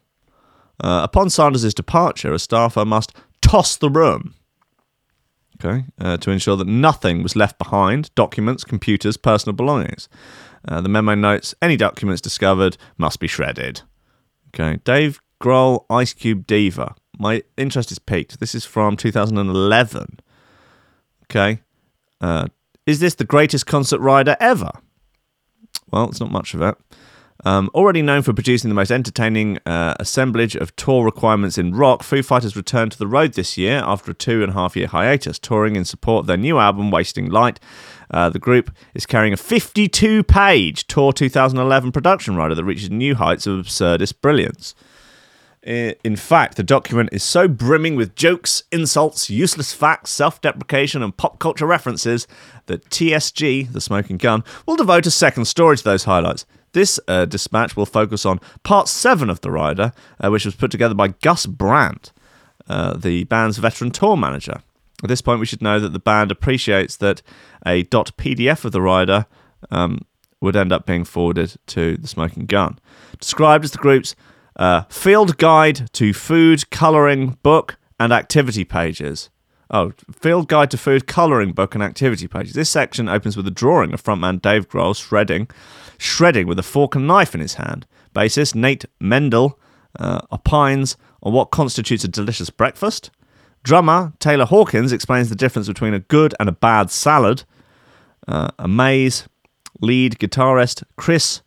[0.82, 4.34] Uh, upon Sanders' departure, a staffer must toss the room.
[5.64, 10.08] Okay, uh, to ensure that nothing was left behind documents, computers, personal belongings.
[10.66, 13.82] Uh, the memo notes any documents discovered must be shredded.
[14.48, 18.40] Okay, Dave Grohl, Ice Cube Diva my interest is peaked.
[18.40, 20.20] This is from 2011.
[21.24, 21.60] Okay.
[22.20, 22.46] Uh,
[22.86, 24.70] is this the greatest concert rider ever?
[25.90, 26.76] Well, it's not much of it.
[27.44, 32.02] Um, already known for producing the most entertaining uh, assemblage of tour requirements in rock,
[32.02, 34.86] Foo Fighters returned to the road this year after a two and a half year
[34.86, 37.60] hiatus, touring in support of their new album, Wasting Light.
[38.10, 43.14] Uh, the group is carrying a 52 page Tour 2011 production rider that reaches new
[43.14, 44.74] heights of absurdist brilliance.
[45.62, 51.16] In fact, the document is so brimming with jokes, insults, useless facts, self deprecation, and
[51.16, 52.26] pop culture references
[52.66, 56.44] that TSG, the smoking gun, will devote a second story to those highlights.
[56.74, 60.72] This uh, dispatch will focus on part 7 of The Rider, uh, which was put
[60.72, 62.12] together by Gus Brandt,
[62.68, 64.60] uh, the band's veteran tour manager.
[65.02, 67.22] At this point, we should know that the band appreciates that
[67.64, 69.26] a .pdf of The Rider
[69.70, 70.00] um,
[70.40, 72.80] would end up being forwarded to The Smoking Gun.
[73.20, 74.16] Described as the group's
[74.56, 79.30] uh, field guide to food coloring book and activity pages.
[79.70, 82.52] Oh, field guide to food coloring book and activity pages.
[82.52, 85.48] This section opens with a drawing of frontman Dave Grohl shredding,
[85.98, 87.86] shredding with a fork and knife in his hand.
[88.14, 89.58] Bassist Nate Mendel
[89.98, 93.10] uh, opines on what constitutes a delicious breakfast.
[93.62, 97.44] Drummer Taylor Hawkins explains the difference between a good and a bad salad.
[98.28, 99.26] Uh, Amaze
[99.80, 101.40] lead guitarist Chris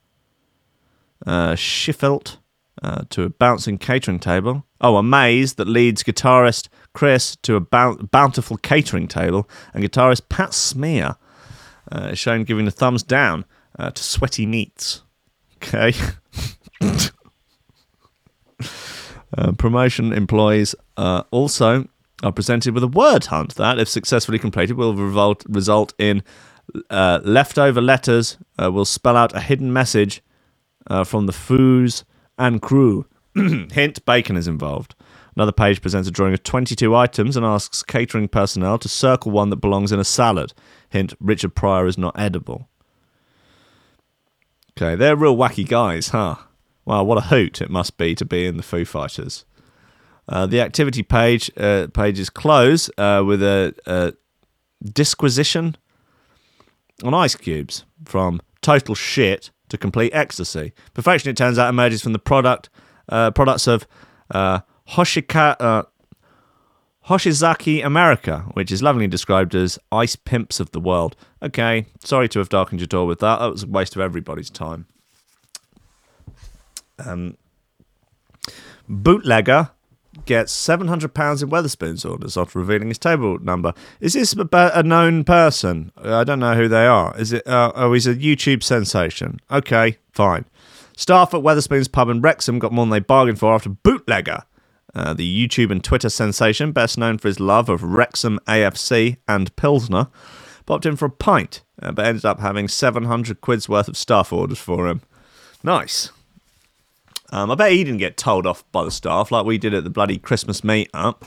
[1.25, 2.37] uh, Shiflett
[2.81, 4.65] uh, to a bouncing catering table.
[4.81, 11.15] Oh, Amaze that leads guitarist Chris to a bountiful catering table, and guitarist Pat Smear
[11.91, 13.45] uh, is shown giving a thumbs down
[13.77, 15.03] uh, to sweaty meats.
[15.57, 15.93] Okay.
[19.37, 21.85] Uh, promotion employees uh, also
[22.23, 26.23] are presented with a word hunt that, if successfully completed, will revolt, result in
[26.89, 30.23] uh, leftover letters, will spell out a hidden message
[31.03, 32.05] from the foos
[32.37, 33.05] and crew.
[33.35, 34.95] Hint, bacon is involved.
[35.37, 39.51] Another page presents a drawing of 22 items and asks catering personnel to circle one
[39.51, 40.51] that belongs in a salad.
[40.89, 42.67] Hint, Richard Pryor is not edible.
[44.71, 46.37] Okay, they're real wacky guys, huh?
[46.85, 49.45] Wow, what a hoot it must be to be in the Foo Fighters.
[50.27, 54.13] Uh, the activity page uh, pages close uh, with a, a
[54.89, 55.77] disquisition
[57.03, 60.73] on ice cubes from total shit to complete ecstasy.
[60.95, 62.71] Perfection, it turns out, emerges from the product
[63.09, 63.85] uh, products of
[64.31, 65.83] uh, Hoshika, uh,
[67.07, 71.15] Hoshizaki America, which is lovingly described as ice pimps of the world.
[71.41, 73.39] Okay, sorry to have darkened your door with that.
[73.39, 74.87] That was a waste of everybody's time.
[76.99, 77.37] Um,
[78.89, 79.69] bootlegger
[80.25, 83.73] gets £700 in Wetherspoons orders after revealing his table number.
[83.99, 85.91] Is this a known person?
[85.97, 87.15] I don't know who they are.
[87.17, 87.45] Is it?
[87.47, 89.39] Uh, oh, he's a YouTube sensation.
[89.51, 90.45] Okay, fine.
[90.95, 94.43] Staff at Wetherspoons pub in Wrexham got more than they bargained for after Bootlegger,
[94.97, 99.55] uh, the YouTube and Twitter sensation, best known for his love of Wrexham AFC and
[99.55, 100.07] Pilsner,
[100.65, 104.33] popped in for a pint, uh, but ended up having 700 quid's worth of staff
[104.33, 105.01] orders for him.
[105.63, 106.11] Nice.
[107.31, 109.83] Um, I bet he didn't get told off by the staff like we did at
[109.83, 111.25] the bloody Christmas meet-up.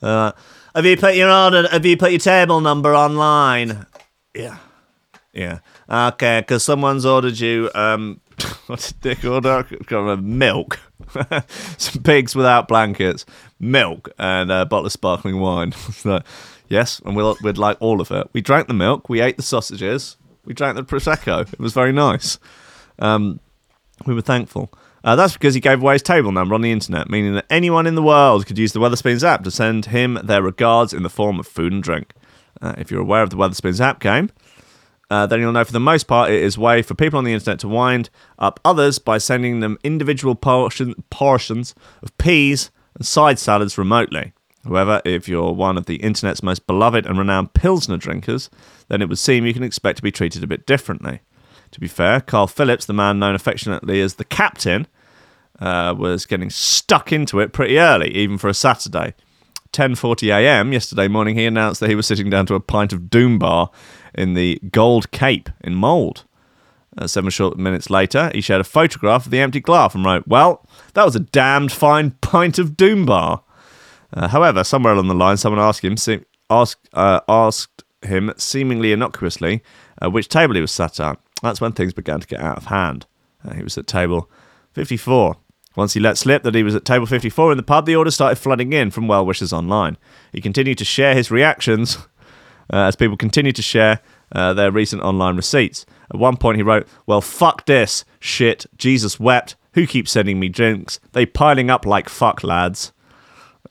[0.00, 0.32] Uh,
[0.74, 1.68] have you put your order?
[1.68, 3.86] Have you put your table number online?
[4.34, 4.58] Yeah,
[5.32, 5.58] yeah.
[5.88, 7.70] Okay, because someone's ordered you.
[7.74, 8.20] Um,
[8.66, 9.66] what did Dick order?
[9.86, 10.80] Got milk,
[11.78, 13.26] some pigs without blankets,
[13.58, 15.74] milk, and a bottle of sparkling wine.
[16.68, 18.28] yes, and we'll, we'd like all of it.
[18.32, 19.08] We drank the milk.
[19.08, 20.16] We ate the sausages.
[20.44, 21.52] We drank the prosecco.
[21.52, 22.38] It was very nice.
[22.98, 23.40] Um,
[24.06, 24.72] we were thankful.
[25.02, 27.86] Uh, that's because he gave away his table number on the internet, meaning that anyone
[27.86, 31.10] in the world could use the Wetherspoons app to send him their regards in the
[31.10, 32.12] form of food and drink.
[32.60, 34.30] Uh, if you're aware of the Wetherspoons app game,
[35.10, 37.32] uh, then you'll know for the most part it is way for people on the
[37.32, 43.38] internet to wind up others by sending them individual portion, portions of peas and side
[43.38, 44.32] salads remotely.
[44.64, 48.50] However, if you're one of the internet's most beloved and renowned Pilsner drinkers,
[48.88, 51.20] then it would seem you can expect to be treated a bit differently.
[51.72, 54.86] To be fair, Carl Phillips, the man known affectionately as the captain,
[55.60, 59.14] uh, was getting stuck into it pretty early, even for a Saturday.
[59.72, 60.72] 10:40 a.m.
[60.72, 63.70] yesterday morning, he announced that he was sitting down to a pint of Doom Bar
[64.14, 66.24] in the Gold Cape in Mold.
[66.98, 70.26] Uh, seven short minutes later, he shared a photograph of the empty glass and wrote,
[70.26, 73.42] "Well, that was a damned fine pint of Doombar.
[74.12, 78.92] Uh, however, somewhere along the line, someone asked him, se- asked, uh, asked him seemingly
[78.92, 79.62] innocuously
[80.02, 81.18] uh, which table he was sat at.
[81.42, 83.06] That's when things began to get out of hand.
[83.46, 84.28] Uh, he was at table
[84.72, 85.36] 54.
[85.76, 88.14] Once he let slip that he was at table 54 in the pub, the orders
[88.14, 89.96] started flooding in from well wishers online.
[90.32, 91.98] He continued to share his reactions
[92.76, 94.00] as people continued to share
[94.32, 95.86] uh, their recent online receipts.
[96.12, 98.04] At one point, he wrote, Well, fuck this.
[98.18, 98.66] Shit.
[98.76, 99.56] Jesus wept.
[99.74, 100.98] Who keeps sending me drinks?
[101.12, 102.92] They piling up like fuck, lads.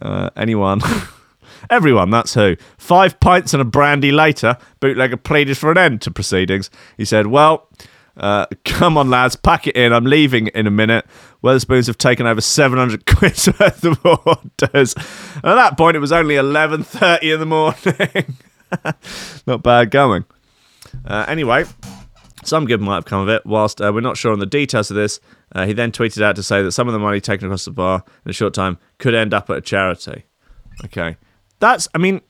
[0.02, 0.82] Uh, anyone?
[1.70, 2.56] Everyone, that's who.
[2.78, 6.70] Five pints and a brandy later, bootlegger pleaded for an end to proceedings.
[6.98, 7.68] He said, Well,
[8.16, 9.94] uh, come on, lads, pack it in.
[9.94, 11.06] I'm leaving in a minute.
[11.44, 14.94] Wetherspoons have taken over 700 quid's worth of orders.
[15.36, 18.38] And at that point, it was only 11.30 in the morning.
[19.48, 20.26] not bad going.
[21.06, 21.66] Uh, anyway,
[22.44, 23.46] some good might have come of it.
[23.46, 25.20] Whilst uh, we're not sure on the details of this,
[25.54, 27.72] uh, he then tweeted out to say that some of the money taken across the
[27.72, 30.26] bar in a short time could end up at a charity.
[30.86, 31.18] Okay,
[31.60, 31.88] that's.
[31.94, 32.22] I mean,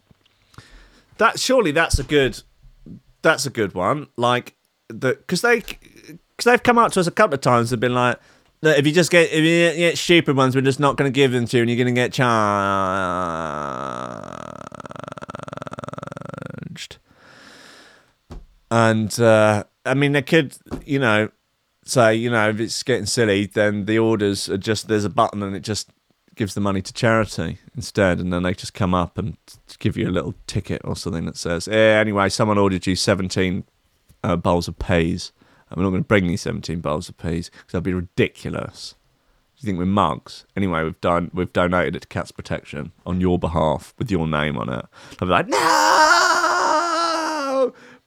[1.18, 2.42] that surely that's a good.
[3.22, 4.08] That's a good one.
[4.16, 4.56] Like
[4.88, 7.94] the because they because they've come up to us a couple of times and been
[7.94, 8.20] like.
[8.62, 11.16] Look, if you just get if you get stupid ones, we're just not going to
[11.16, 12.50] give them to you, and you're going to get charged.
[18.72, 20.56] And uh, I mean, they could,
[20.86, 21.30] you know,
[21.84, 25.42] say, you know, if it's getting silly, then the orders are just there's a button
[25.42, 25.90] and it just
[26.36, 29.36] gives the money to charity instead, and then they just come up and
[29.80, 33.66] give you a little ticket or something that says, eh, anyway, someone ordered you 17
[34.24, 35.34] uh, bowls of peas.
[35.70, 38.96] I'm not going to bring these 17 bowls of peas because that'd be ridiculous.
[39.58, 40.46] Do you think we're mugs?
[40.56, 44.58] Anyway, we've done we've donated it to Cats Protection on your behalf with your name
[44.58, 44.86] on it.
[45.12, 45.58] I'd be like, no,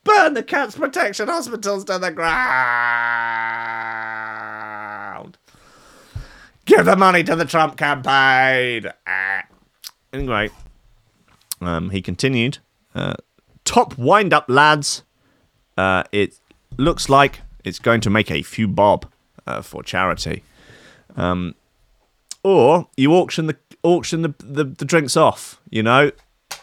[0.05, 2.33] burn the Cats Protection hospitals to the ground.
[6.65, 8.91] Give the money to the Trump campaign.
[9.07, 9.45] Ah.
[10.13, 10.51] Anyway,
[11.61, 12.59] um, he continued.
[12.95, 13.15] Uh,
[13.65, 15.03] top wind up, lads.
[15.77, 16.39] Uh, it
[16.77, 19.07] looks like it's going to make a few bob
[19.47, 20.43] uh, for charity.
[21.17, 21.55] Um,
[22.43, 25.61] or you auction the auction the, the, the drinks off.
[25.71, 26.13] You know,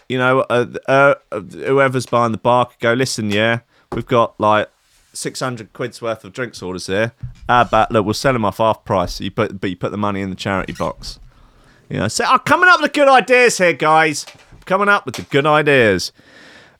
[0.09, 2.93] you know, uh, uh, whoever's buying the bar could go.
[2.93, 3.59] Listen, yeah,
[3.93, 4.69] we've got like
[5.13, 7.13] six hundred quid's worth of drinks orders here.
[7.47, 9.21] But look, we'll sell them off half price.
[9.21, 11.19] You put, but you put the money in the charity box.
[11.89, 14.25] You know, so I'm coming up with good ideas here, guys.
[14.51, 16.11] I'm coming up with the good ideas.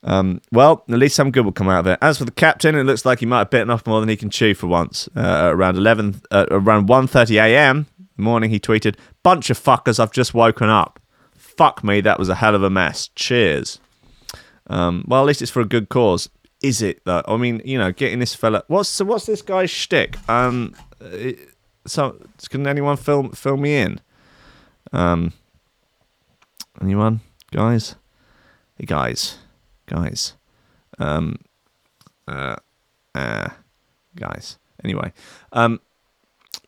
[0.03, 1.99] Um, well, at least some good will come out of it.
[2.01, 4.15] As for the captain, it looks like he might have bitten off more than he
[4.15, 5.09] can chew for once.
[5.15, 7.87] Uh, around eleven, uh, around 1.30 a.m.
[8.17, 10.99] morning, he tweeted, "Bunch of fuckers, I've just woken up.
[11.59, 13.09] Fuck me, that was a hell of a mess.
[13.15, 13.81] Cheers."
[14.67, 16.29] Um, well, at least it's for a good cause.
[16.63, 17.21] Is it though?
[17.27, 18.63] I mean, you know, getting this fella.
[18.67, 19.03] What's so?
[19.03, 20.15] What's this guy's shtick?
[20.29, 20.73] Um,
[21.85, 22.15] so
[22.49, 23.99] can anyone film film me in?
[24.93, 25.33] Um,
[26.81, 27.19] anyone,
[27.51, 27.95] guys?
[28.77, 29.37] Hey, guys,
[29.85, 30.35] guys.
[30.97, 31.39] Um,
[32.25, 32.55] uh,
[33.13, 33.49] uh,
[34.15, 34.57] guys.
[34.81, 35.11] Anyway,
[35.51, 35.81] um,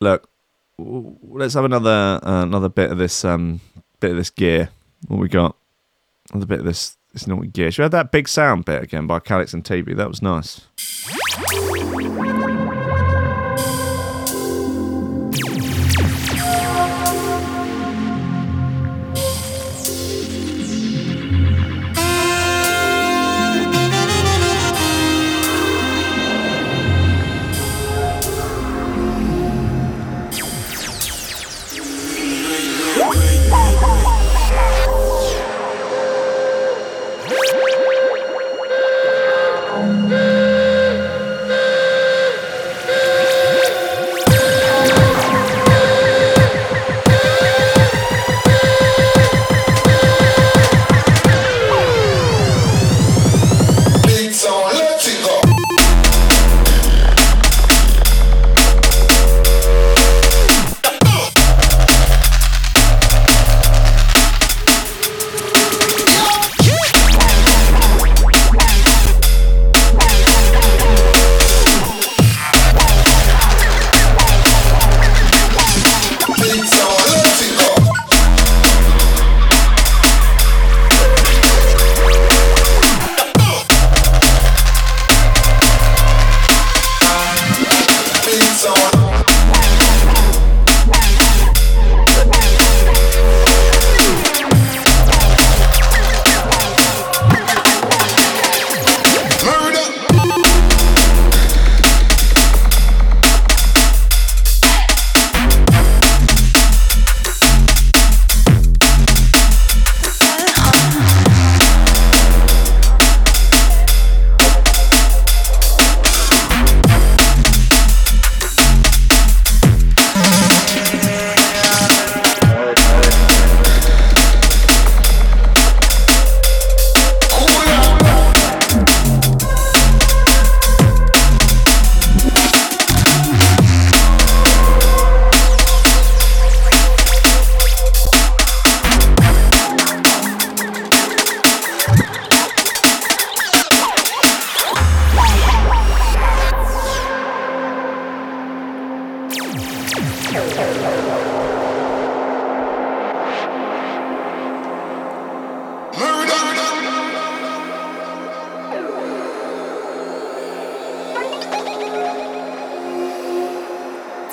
[0.01, 0.29] look,
[0.77, 3.61] let's have another uh, another bit of this um
[4.01, 4.69] bit of this gear.
[5.07, 5.55] What we got?
[6.31, 7.71] Another bit of this this naughty gear.
[7.71, 9.97] Should we have that big sound bit again by Calix and TB?
[9.97, 10.61] That was nice.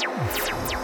[0.07, 0.78] Música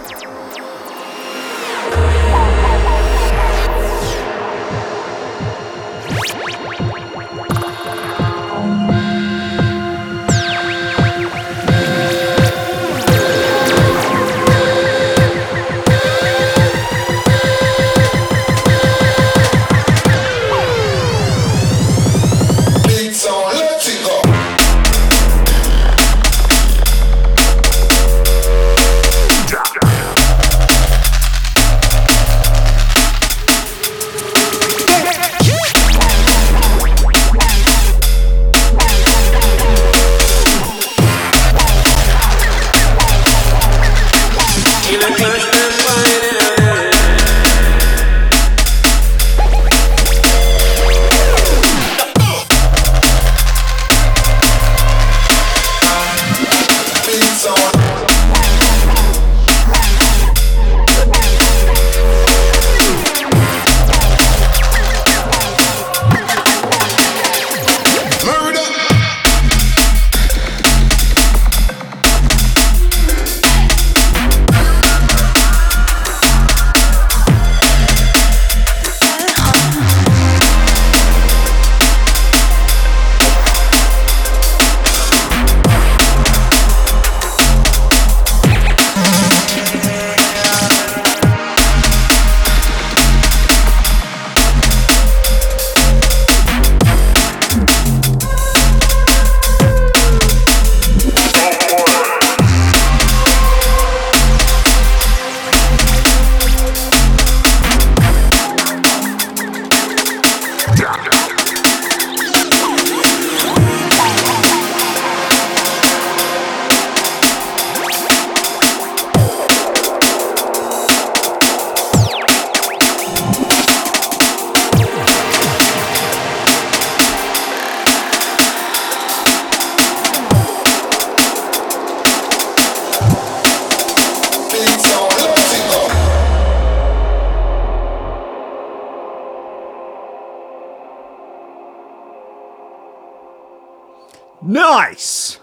[144.77, 145.39] Nice!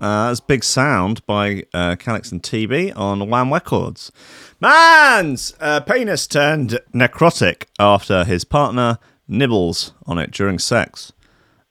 [0.00, 4.10] Uh, that's Big Sound by uh, Calix and TB on Wham Records.
[4.58, 11.12] Man's uh, penis turned necrotic after his partner nibbles on it during sex.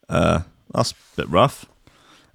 [0.07, 0.43] Uh,
[0.73, 1.65] that's a bit rough.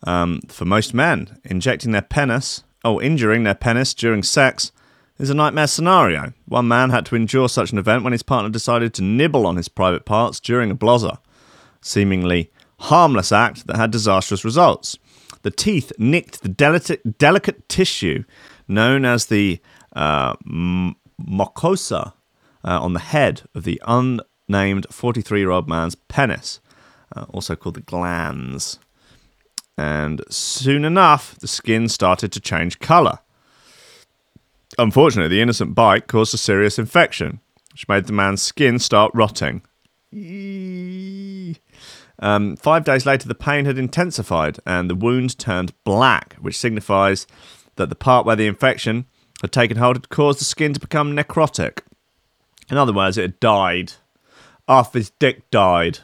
[0.03, 4.73] Um, for most men, injecting their penis, oh, injuring their penis during sex
[5.17, 6.35] is a nightmare scenario.
[6.45, 9.57] One man had to endure such an event when his partner decided to nibble on
[9.57, 11.17] his private parts during a blozzer.
[11.81, 14.99] Seemingly harmless act that had disastrous results.
[15.43, 18.25] The teeth nicked the delicate, delicate tissue
[18.69, 19.61] known as the
[19.95, 22.13] uh, m- mucosa
[22.65, 26.61] uh, on the head of the unnamed 43 year old man's penis,
[27.15, 28.79] uh, also called the glans.
[29.79, 33.19] And soon enough, the skin started to change colour.
[34.79, 37.41] Unfortunately, the innocent bite caused a serious infection,
[37.73, 39.63] which made the man's skin start rotting.
[40.13, 41.57] Eee.
[42.19, 47.27] Um, five days later, the pain had intensified and the wound turned black, which signifies
[47.77, 49.07] that the part where the infection
[49.43, 51.81] had taken hold had caused the skin to become necrotic.
[52.71, 53.93] In other words, it had died.
[54.67, 56.01] Half his dick died.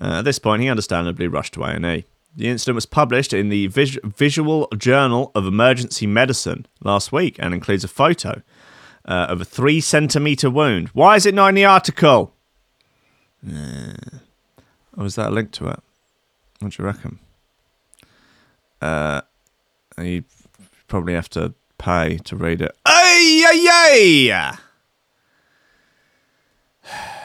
[0.00, 2.04] Uh, at this point, he understandably rushed to A&E.
[2.36, 7.54] The incident was published in the Vis- Visual Journal of Emergency Medicine last week and
[7.54, 8.42] includes a photo
[9.06, 10.88] uh, of a three centimeter wound.
[10.88, 12.34] Why is it not in the article?
[13.44, 13.94] Uh,
[14.98, 15.80] or is that a link to it?
[16.58, 17.20] What do you reckon?
[18.82, 19.20] Uh,
[19.96, 20.24] you
[20.88, 22.76] probably have to pay to read it.
[22.84, 24.58] Ay, ay,
[26.84, 27.14] ay!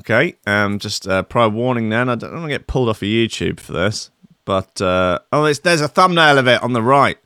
[0.00, 2.08] Okay, um, just uh, prior warning then.
[2.08, 4.10] I don't want to get pulled off of YouTube for this,
[4.44, 7.16] but uh, oh, there's a thumbnail of it on the right.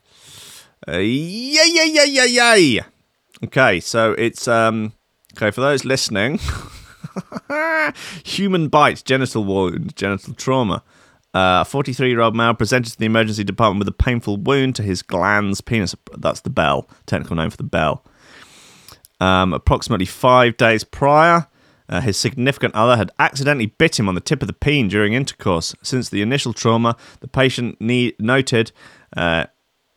[0.87, 2.81] Yay, yay, yay, yay, yay!
[3.43, 4.93] Okay, so it's um,
[5.35, 6.39] okay for those listening.
[8.25, 10.83] Human bites, genital wound, genital trauma.
[11.33, 14.83] A 43 year old male presented to the emergency department with a painful wound to
[14.83, 15.95] his glans, penis.
[16.17, 18.03] That's the bell, technical name for the bell.
[19.19, 21.47] Um, approximately five days prior,
[21.89, 25.13] uh, his significant other had accidentally bit him on the tip of the peen during
[25.13, 25.75] intercourse.
[25.83, 28.71] Since the initial trauma, the patient noted
[29.15, 29.45] uh,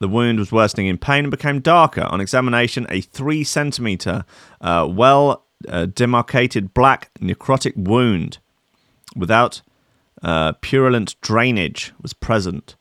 [0.00, 2.02] the wound was worsening in pain and became darker.
[2.02, 4.24] On examination, a three centimeter,
[4.60, 8.38] uh, well uh, demarcated black necrotic wound
[9.16, 9.62] without
[10.22, 12.76] uh, purulent drainage was present.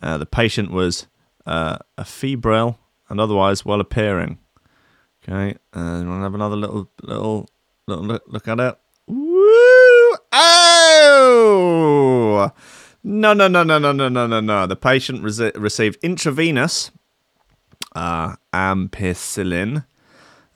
[0.00, 1.06] Uh, the patient was
[1.46, 4.38] uh, a febrile and otherwise well appearing.
[5.22, 7.48] Okay, and we'll have another little little
[7.86, 8.78] little look, look at it.
[9.06, 10.14] Woo!
[10.32, 12.52] Oh!
[13.02, 14.66] No, no, no, no, no, no, no, no, no.
[14.66, 16.90] The patient rece- received intravenous
[17.94, 19.84] uh, ampicillin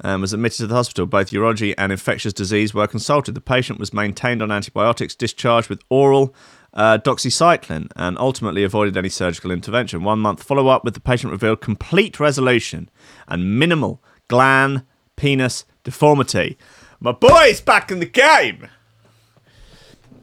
[0.02, 1.06] and was admitted to the hospital.
[1.06, 3.34] Both urology and infectious disease were consulted.
[3.34, 6.34] The patient was maintained on antibiotics, discharged with oral
[6.72, 10.04] uh, doxycycline, and ultimately avoided any surgical intervention.
[10.04, 12.88] One month follow up with the patient revealed complete resolution
[13.28, 14.84] and minimal glans
[15.16, 16.56] penis deformity.
[17.00, 18.68] My boy's back in the game.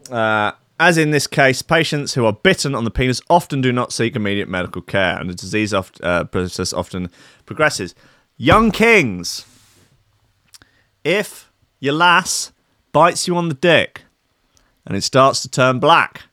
[0.09, 3.91] Uh, as in this case, patients who are bitten on the penis often do not
[3.91, 7.09] seek immediate medical care, and the disease oft, uh, process often
[7.45, 7.95] progresses.
[8.37, 9.45] Young kings,
[11.07, 12.51] if your lass
[12.91, 14.03] bites you on the dick
[14.85, 16.23] and it starts to turn black,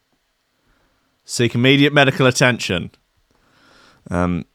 [1.24, 2.90] seek immediate medical attention.
[4.10, 4.46] Um,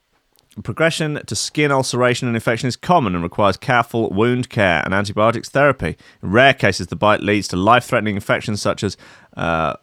[0.62, 5.48] progression to skin ulceration and infection is common and requires careful wound care and antibiotics
[5.48, 5.96] therapy.
[6.22, 8.96] In rare cases, the bite leads to life threatening infections such as
[9.36, 9.74] uh,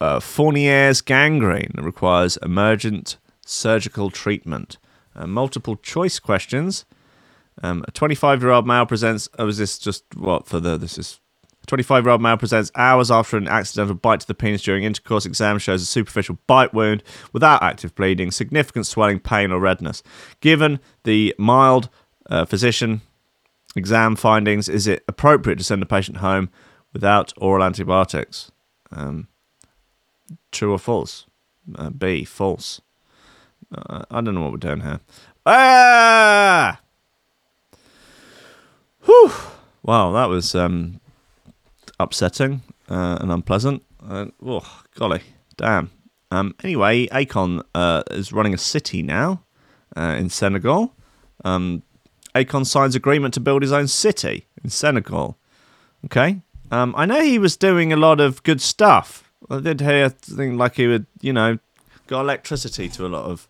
[0.00, 4.76] uh, Fournier's gangrene that requires emergent surgical treatment.
[5.16, 6.84] Uh, multiple choice questions.
[7.62, 9.28] Um, a 25 year old male presents.
[9.38, 10.76] Oh, is this just what for the?
[10.76, 11.20] This is.
[11.66, 15.26] 25 year old male presents hours after an accidental bite to the penis during intercourse.
[15.26, 17.02] Exam shows a superficial bite wound
[17.32, 20.02] without active bleeding, significant swelling, pain, or redness.
[20.40, 21.88] Given the mild
[22.28, 23.02] uh, physician
[23.76, 26.50] exam findings, is it appropriate to send the patient home
[26.92, 28.50] without oral antibiotics?
[28.90, 29.28] Um,
[30.50, 31.26] true or false?
[31.76, 32.80] Uh, B, false.
[33.72, 35.00] Uh, I don't know what we're doing here.
[35.46, 36.80] Ah!
[39.02, 39.32] Whew.
[39.82, 41.00] Wow, that was um,
[41.98, 43.82] upsetting uh, and unpleasant.
[44.06, 45.22] Uh, oh, golly,
[45.56, 45.90] damn.
[46.30, 49.42] Um, anyway, Akon uh, is running a city now
[49.96, 50.94] uh, in Senegal.
[51.44, 51.82] Um,
[52.34, 55.38] Akon signs agreement to build his own city in Senegal.
[56.04, 56.42] Okay.
[56.70, 59.32] Um, I know he was doing a lot of good stuff.
[59.50, 61.58] I did hear thing like he would, you know,
[62.06, 63.48] got electricity to a lot of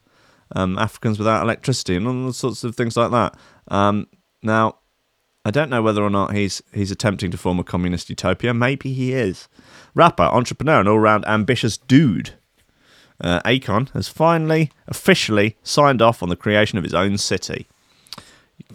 [0.57, 3.37] um, Africans without electricity and all sorts of things like that.
[3.69, 4.07] Um,
[4.43, 4.77] now,
[5.51, 8.55] I don't know whether or not he's he's attempting to form a communist utopia.
[8.55, 9.49] Maybe he is.
[9.97, 12.35] Rapper, entrepreneur, and all-round ambitious dude.
[13.21, 17.67] uh, Akon has finally officially signed off on the creation of his own city.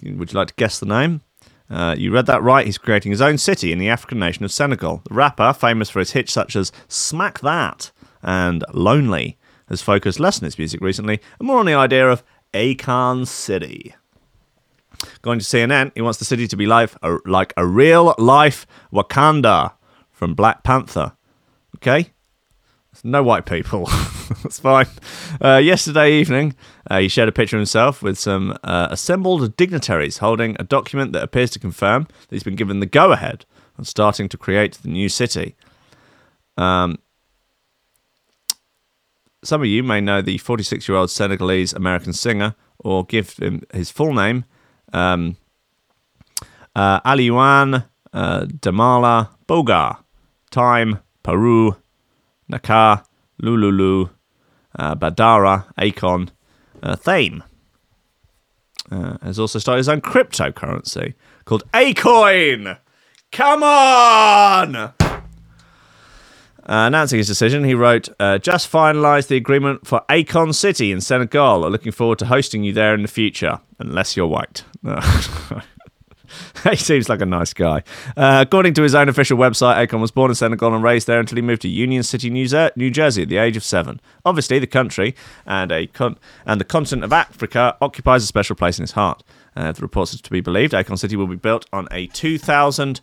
[0.03, 1.21] Would you like to guess the name?
[1.69, 2.65] Uh, you read that right.
[2.65, 5.01] He's creating his own city in the African nation of Senegal.
[5.07, 9.37] The rapper, famous for his hits such as Smack That and Lonely,
[9.69, 12.21] has focused less on his music recently and more on the idea of
[12.53, 13.95] Akon City.
[15.21, 18.65] Going to CNN, he wants the city to be life, a, like a real life
[18.91, 19.73] Wakanda
[20.11, 21.13] from Black Panther.
[21.77, 22.11] Okay?
[23.03, 23.85] No white people.
[24.43, 24.87] That's fine.
[25.39, 26.55] Uh, yesterday evening,
[26.89, 31.13] uh, he shared a picture of himself with some uh, assembled dignitaries holding a document
[31.13, 33.45] that appears to confirm that he's been given the go ahead
[33.77, 35.55] on starting to create the new city.
[36.57, 36.99] Um,
[39.43, 43.61] some of you may know the 46 year old Senegalese American singer or give him
[43.73, 44.45] his full name
[44.93, 45.37] um,
[46.75, 49.97] uh, Aliaune uh, Damala Bogar.
[50.51, 51.75] Time, Peru,
[52.49, 53.03] Nakar,
[53.41, 54.09] Lululu,
[54.77, 56.29] uh, Badara, Akon,
[56.81, 57.41] uh, Thiam.
[58.89, 62.77] Uh, has also started his own cryptocurrency called Akoin.
[63.31, 64.93] Come on!
[66.67, 70.99] Uh, announcing his decision, he wrote, uh, Just finalised the agreement for Akon City in
[70.99, 71.69] Senegal.
[71.69, 74.63] Looking forward to hosting you there in the future, unless you're white.
[76.63, 77.83] he seems like a nice guy.
[78.17, 81.19] Uh, according to his own official website, Akon was born in Senegal and raised there
[81.19, 84.01] until he moved to Union City, New, Zer- New Jersey, at the age of seven.
[84.25, 88.79] Obviously, the country and a con- and the continent of Africa occupies a special place
[88.79, 89.23] in his heart.
[89.55, 92.07] Uh, if the reports are to be believed, Akon City will be built on a
[92.07, 93.01] 2,000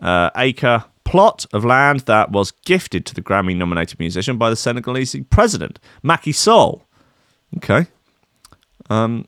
[0.00, 4.56] uh, acre plot of land that was gifted to the Grammy nominated musician by the
[4.56, 6.84] Senegalese president, Macky Sall.
[7.56, 7.86] Okay.
[8.88, 9.26] Um,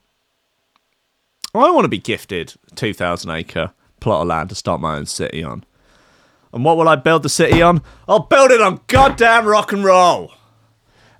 [1.54, 5.06] I want to be gifted a 2,000 acre plot of land to start my own
[5.06, 5.64] city on.
[6.52, 7.82] And what will I build the city on?
[8.08, 10.32] I'll build it on goddamn rock and roll.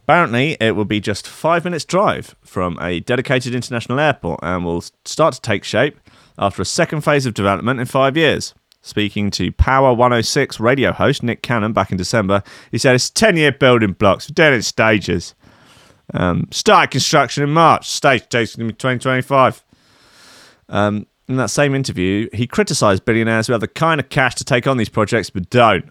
[0.05, 4.85] Apparently, it will be just five minutes' drive from a dedicated international airport and will
[5.05, 5.99] start to take shape
[6.39, 8.55] after a second phase of development in five years.
[8.87, 13.39] Speaking to Power 106 radio host Nick Cannon back in December, he said it's 10
[13.39, 15.35] year building blocks, we're doing it in stages.
[16.13, 19.65] Um, start construction in March, stage takes 2025.
[20.69, 24.45] Um, in that same interview, he criticised billionaires who have the kind of cash to
[24.45, 25.91] take on these projects but don't.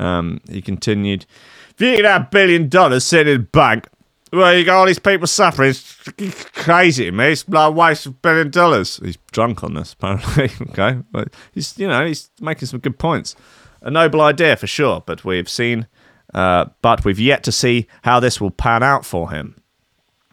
[0.00, 1.24] Um, he continued,
[1.70, 3.86] If you can have a billion dollars sitting in the bank,
[4.32, 5.70] well, you got all these people suffering.
[5.70, 7.32] It's crazy me.
[7.32, 8.98] It's like a waste of billion dollars.
[9.04, 10.50] He's drunk on this, apparently.
[10.70, 10.98] okay.
[11.10, 13.36] But he's, you know, he's making some good points.
[13.82, 15.86] A noble idea for sure, but we've seen,
[16.32, 19.60] uh, but we've yet to see how this will pan out for him.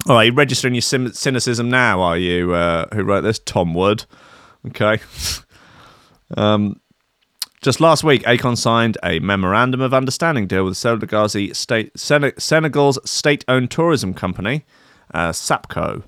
[0.08, 2.54] All right, you registering your cy- cynicism now, are you?
[2.54, 3.40] Uh, who wrote this?
[3.40, 4.06] Tom Wood.
[4.68, 5.00] Okay.
[6.38, 6.80] um,
[7.62, 13.00] just last week, Akon signed a memorandum of understanding deal with Senegalese state, Sen- Senegal's
[13.10, 14.66] state-owned tourism company,
[15.14, 16.04] uh, SAPCO.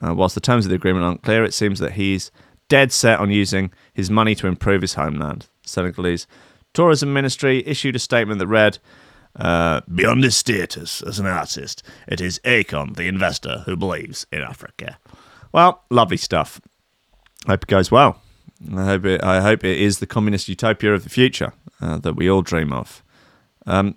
[0.00, 2.30] Uh, whilst the terms of the agreement aren't clear, it seems that he's
[2.68, 5.46] dead set on using his money to improve his homeland.
[5.64, 6.26] Senegalese
[6.72, 8.78] tourism ministry issued a statement that read,
[9.36, 14.42] uh, Beyond his status as an artist, it is Akon, the investor, who believes in
[14.42, 14.98] Africa.
[15.52, 16.60] Well, lovely stuff.
[17.46, 18.20] Hope it goes well.
[18.76, 22.14] I hope it, I hope it is the communist utopia of the future uh, that
[22.14, 23.02] we all dream of.
[23.66, 23.96] Um,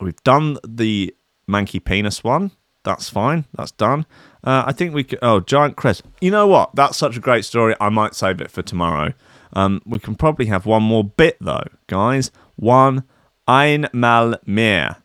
[0.00, 1.14] we've done the
[1.48, 2.50] Manky Penis one.
[2.84, 3.46] That's fine.
[3.52, 4.06] That's done.
[4.44, 5.18] Uh, I think we could.
[5.20, 6.02] Oh, Giant Crest.
[6.20, 6.74] You know what?
[6.74, 7.74] That's such a great story.
[7.80, 9.12] I might save it for tomorrow.
[9.52, 12.30] Um, we can probably have one more bit though, guys.
[12.54, 13.04] One
[13.48, 14.96] einmal Mehr.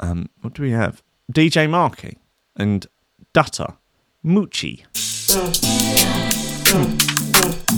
[0.00, 1.02] Um, what do we have?
[1.32, 2.18] DJ Marky
[2.56, 2.86] and
[3.34, 3.76] Dutta
[4.24, 4.84] Moochie.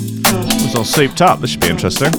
[0.01, 1.40] It's all souped up.
[1.40, 2.12] This should be interesting.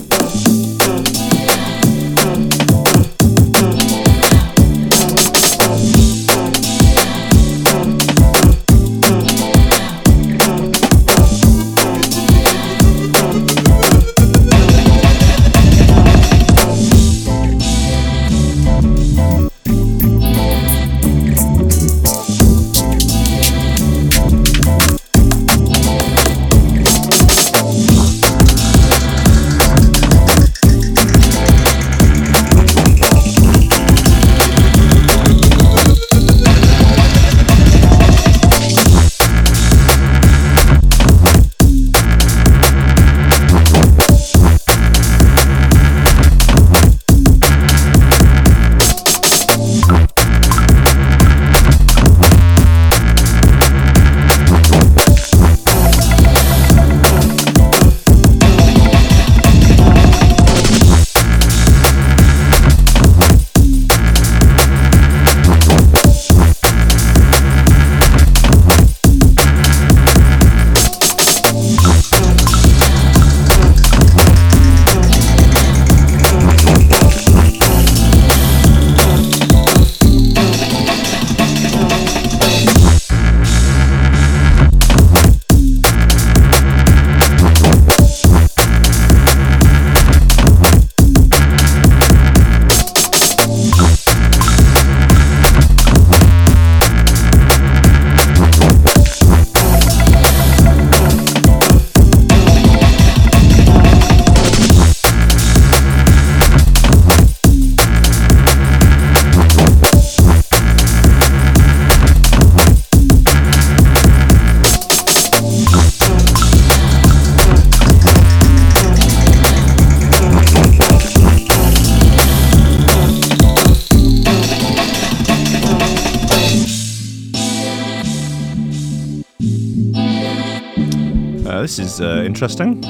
[132.01, 132.81] Uh, interesting.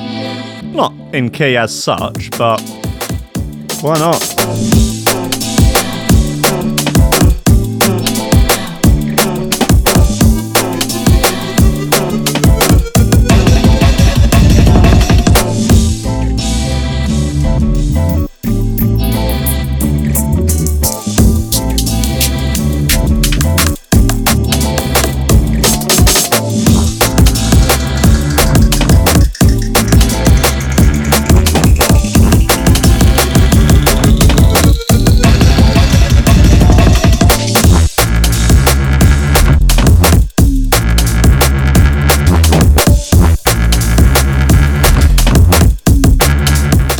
[0.74, 2.62] Not in key as such, but
[3.82, 4.79] why not?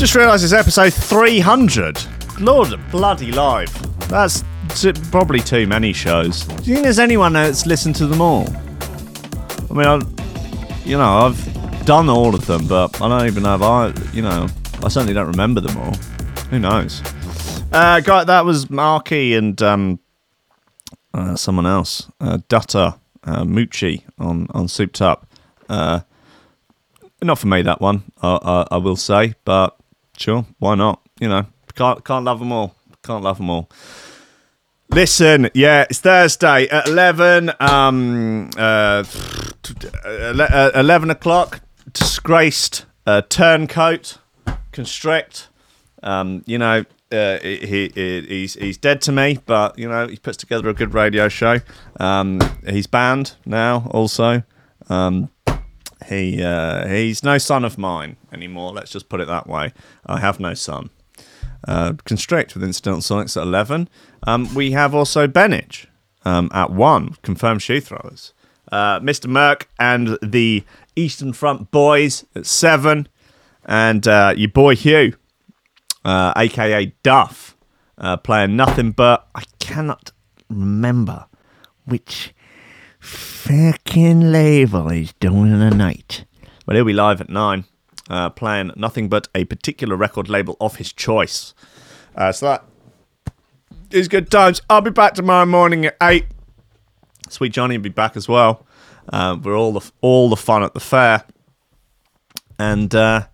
[0.10, 2.00] Just realised it's episode 300.
[2.40, 3.72] Lord bloody live.
[4.10, 6.46] That's t- probably too many shows.
[6.46, 8.48] Do you think there's anyone that's listened to them all?
[9.70, 10.02] I mean, I,
[10.84, 14.24] you know, I've done all of them, but I don't even know if I, you
[14.24, 14.48] know,
[14.84, 15.94] I certainly don't remember them all.
[16.50, 17.04] Who knows?
[17.72, 20.00] Uh, guy, that was Marky and um,
[21.14, 25.28] uh, someone else, uh, Dutta uh, Mucci on on Souped Up.
[25.70, 26.00] Uh,
[27.22, 29.76] not for me that one, I, I, I will say, but
[30.20, 31.02] sure, why not?
[31.20, 31.46] You know,
[31.76, 32.76] can't can't love them all.
[33.04, 33.70] Can't love them all.
[34.92, 37.52] Listen, yeah, it's Thursday at eleven.
[37.60, 39.04] Um, uh,
[40.06, 41.62] uh, eleven o'clock.
[41.92, 44.20] Disgraced uh, turncoat,
[44.72, 45.48] constrict.
[46.04, 50.18] Um, you know, uh, he, he he's he's dead to me, but you know he
[50.18, 51.58] puts together a good radio show.
[52.00, 54.44] Um, he's banned now, also.
[54.90, 55.30] Um,
[56.08, 58.72] he uh, he's no son of mine anymore.
[58.72, 59.74] Let's just put it that way.
[60.06, 60.90] I have no son.
[61.68, 63.90] Uh, Constrict with Incidental Sonics at eleven.
[64.26, 65.88] Um, we have also Benich
[66.24, 67.16] um, at one.
[67.22, 68.34] Confirmed shoe throwers.
[68.72, 69.26] Uh, Mr.
[69.26, 70.64] Merck and the
[70.96, 73.08] Eastern Front Boys at seven,
[73.66, 75.16] and uh, your boy Hugh,
[76.06, 77.58] uh, aka Duff,
[77.98, 80.12] uh, playing nothing but I cannot
[80.50, 81.26] remember
[81.86, 82.34] which
[83.40, 86.26] fucking label he's doing tonight.
[86.66, 87.64] But he'll be live at nine,
[88.10, 91.54] uh, playing nothing but a particular record label of his choice.
[92.16, 92.66] Uh, so that
[93.92, 94.62] is good times.
[94.70, 96.26] I'll be back tomorrow morning at eight.
[97.30, 98.66] Sweet Johnny will be back as well.
[99.12, 101.24] Uh, we're all the all the fun at the fair,
[102.60, 103.26] and uh,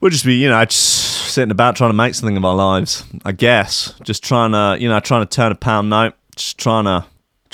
[0.00, 3.04] we'll just be, you know, just sitting about trying to make something of our lives.
[3.24, 6.84] I guess just trying to, you know, trying to turn a pound note, just trying
[6.84, 7.04] to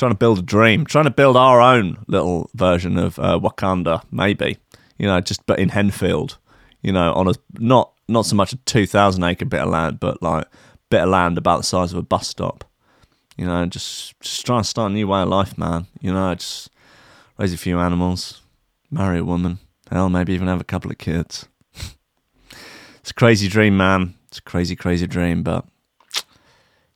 [0.00, 4.02] trying to build a dream, trying to build our own little version of uh, Wakanda,
[4.10, 4.56] maybe.
[4.98, 6.38] You know, just but in Henfield.
[6.82, 10.00] You know, on a not not so much a two thousand acre bit of land,
[10.00, 10.46] but like
[10.88, 12.64] bit of land about the size of a bus stop.
[13.36, 15.86] You know, just just trying to start a new way of life, man.
[16.00, 16.70] You know, just
[17.38, 18.40] raise a few animals,
[18.90, 19.58] marry a woman,
[19.90, 21.46] hell, maybe even have a couple of kids.
[21.74, 24.14] it's a crazy dream, man.
[24.28, 25.66] It's a crazy, crazy dream, but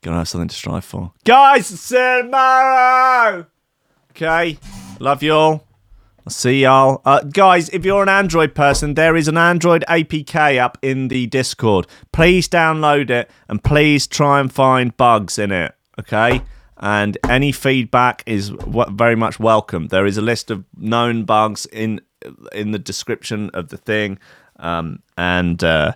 [0.05, 1.13] Gonna have something to strive for.
[1.25, 3.47] Guys, tomorrow!
[4.11, 4.59] Okay,
[5.01, 5.67] love you all.
[6.27, 7.01] I'll see y'all.
[7.07, 11.27] Uh, guys, if you're an Android person, there is an Android APK up in the
[11.29, 11.87] Discord.
[12.13, 16.43] Please download it and please try and find bugs in it, okay?
[16.77, 19.89] And any feedback is very much welcome.
[19.89, 22.03] There is a list of known bugs in
[22.53, 24.19] in the description of the thing,
[24.57, 25.93] um, and uh,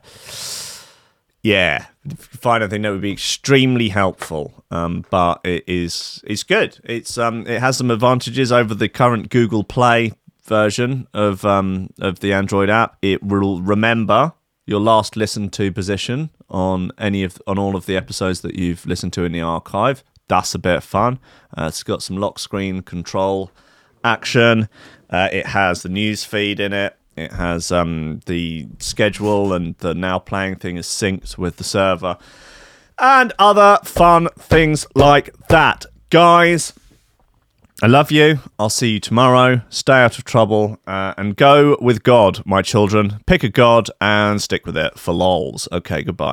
[1.42, 1.86] yeah,
[2.16, 4.64] find anything that would be extremely helpful.
[4.70, 6.78] Um, but it is it's good.
[6.84, 10.12] It's um it has some advantages over the current Google Play
[10.44, 12.96] version of um of the Android app.
[13.02, 14.32] It will remember
[14.66, 18.84] your last listened to position on any of on all of the episodes that you've
[18.86, 20.04] listened to in the archive.
[20.28, 21.20] That's a bit of fun.
[21.56, 23.50] Uh, it's got some lock screen control
[24.04, 24.68] action.
[25.08, 26.97] Uh, it has the news feed in it.
[27.18, 32.16] It has um, the schedule and the now playing thing is synced with the server
[32.98, 35.86] and other fun things like that.
[36.10, 36.72] Guys,
[37.82, 38.40] I love you.
[38.58, 39.60] I'll see you tomorrow.
[39.68, 43.20] Stay out of trouble uh, and go with God, my children.
[43.26, 45.68] Pick a God and stick with it for lols.
[45.70, 46.26] Okay, goodbye.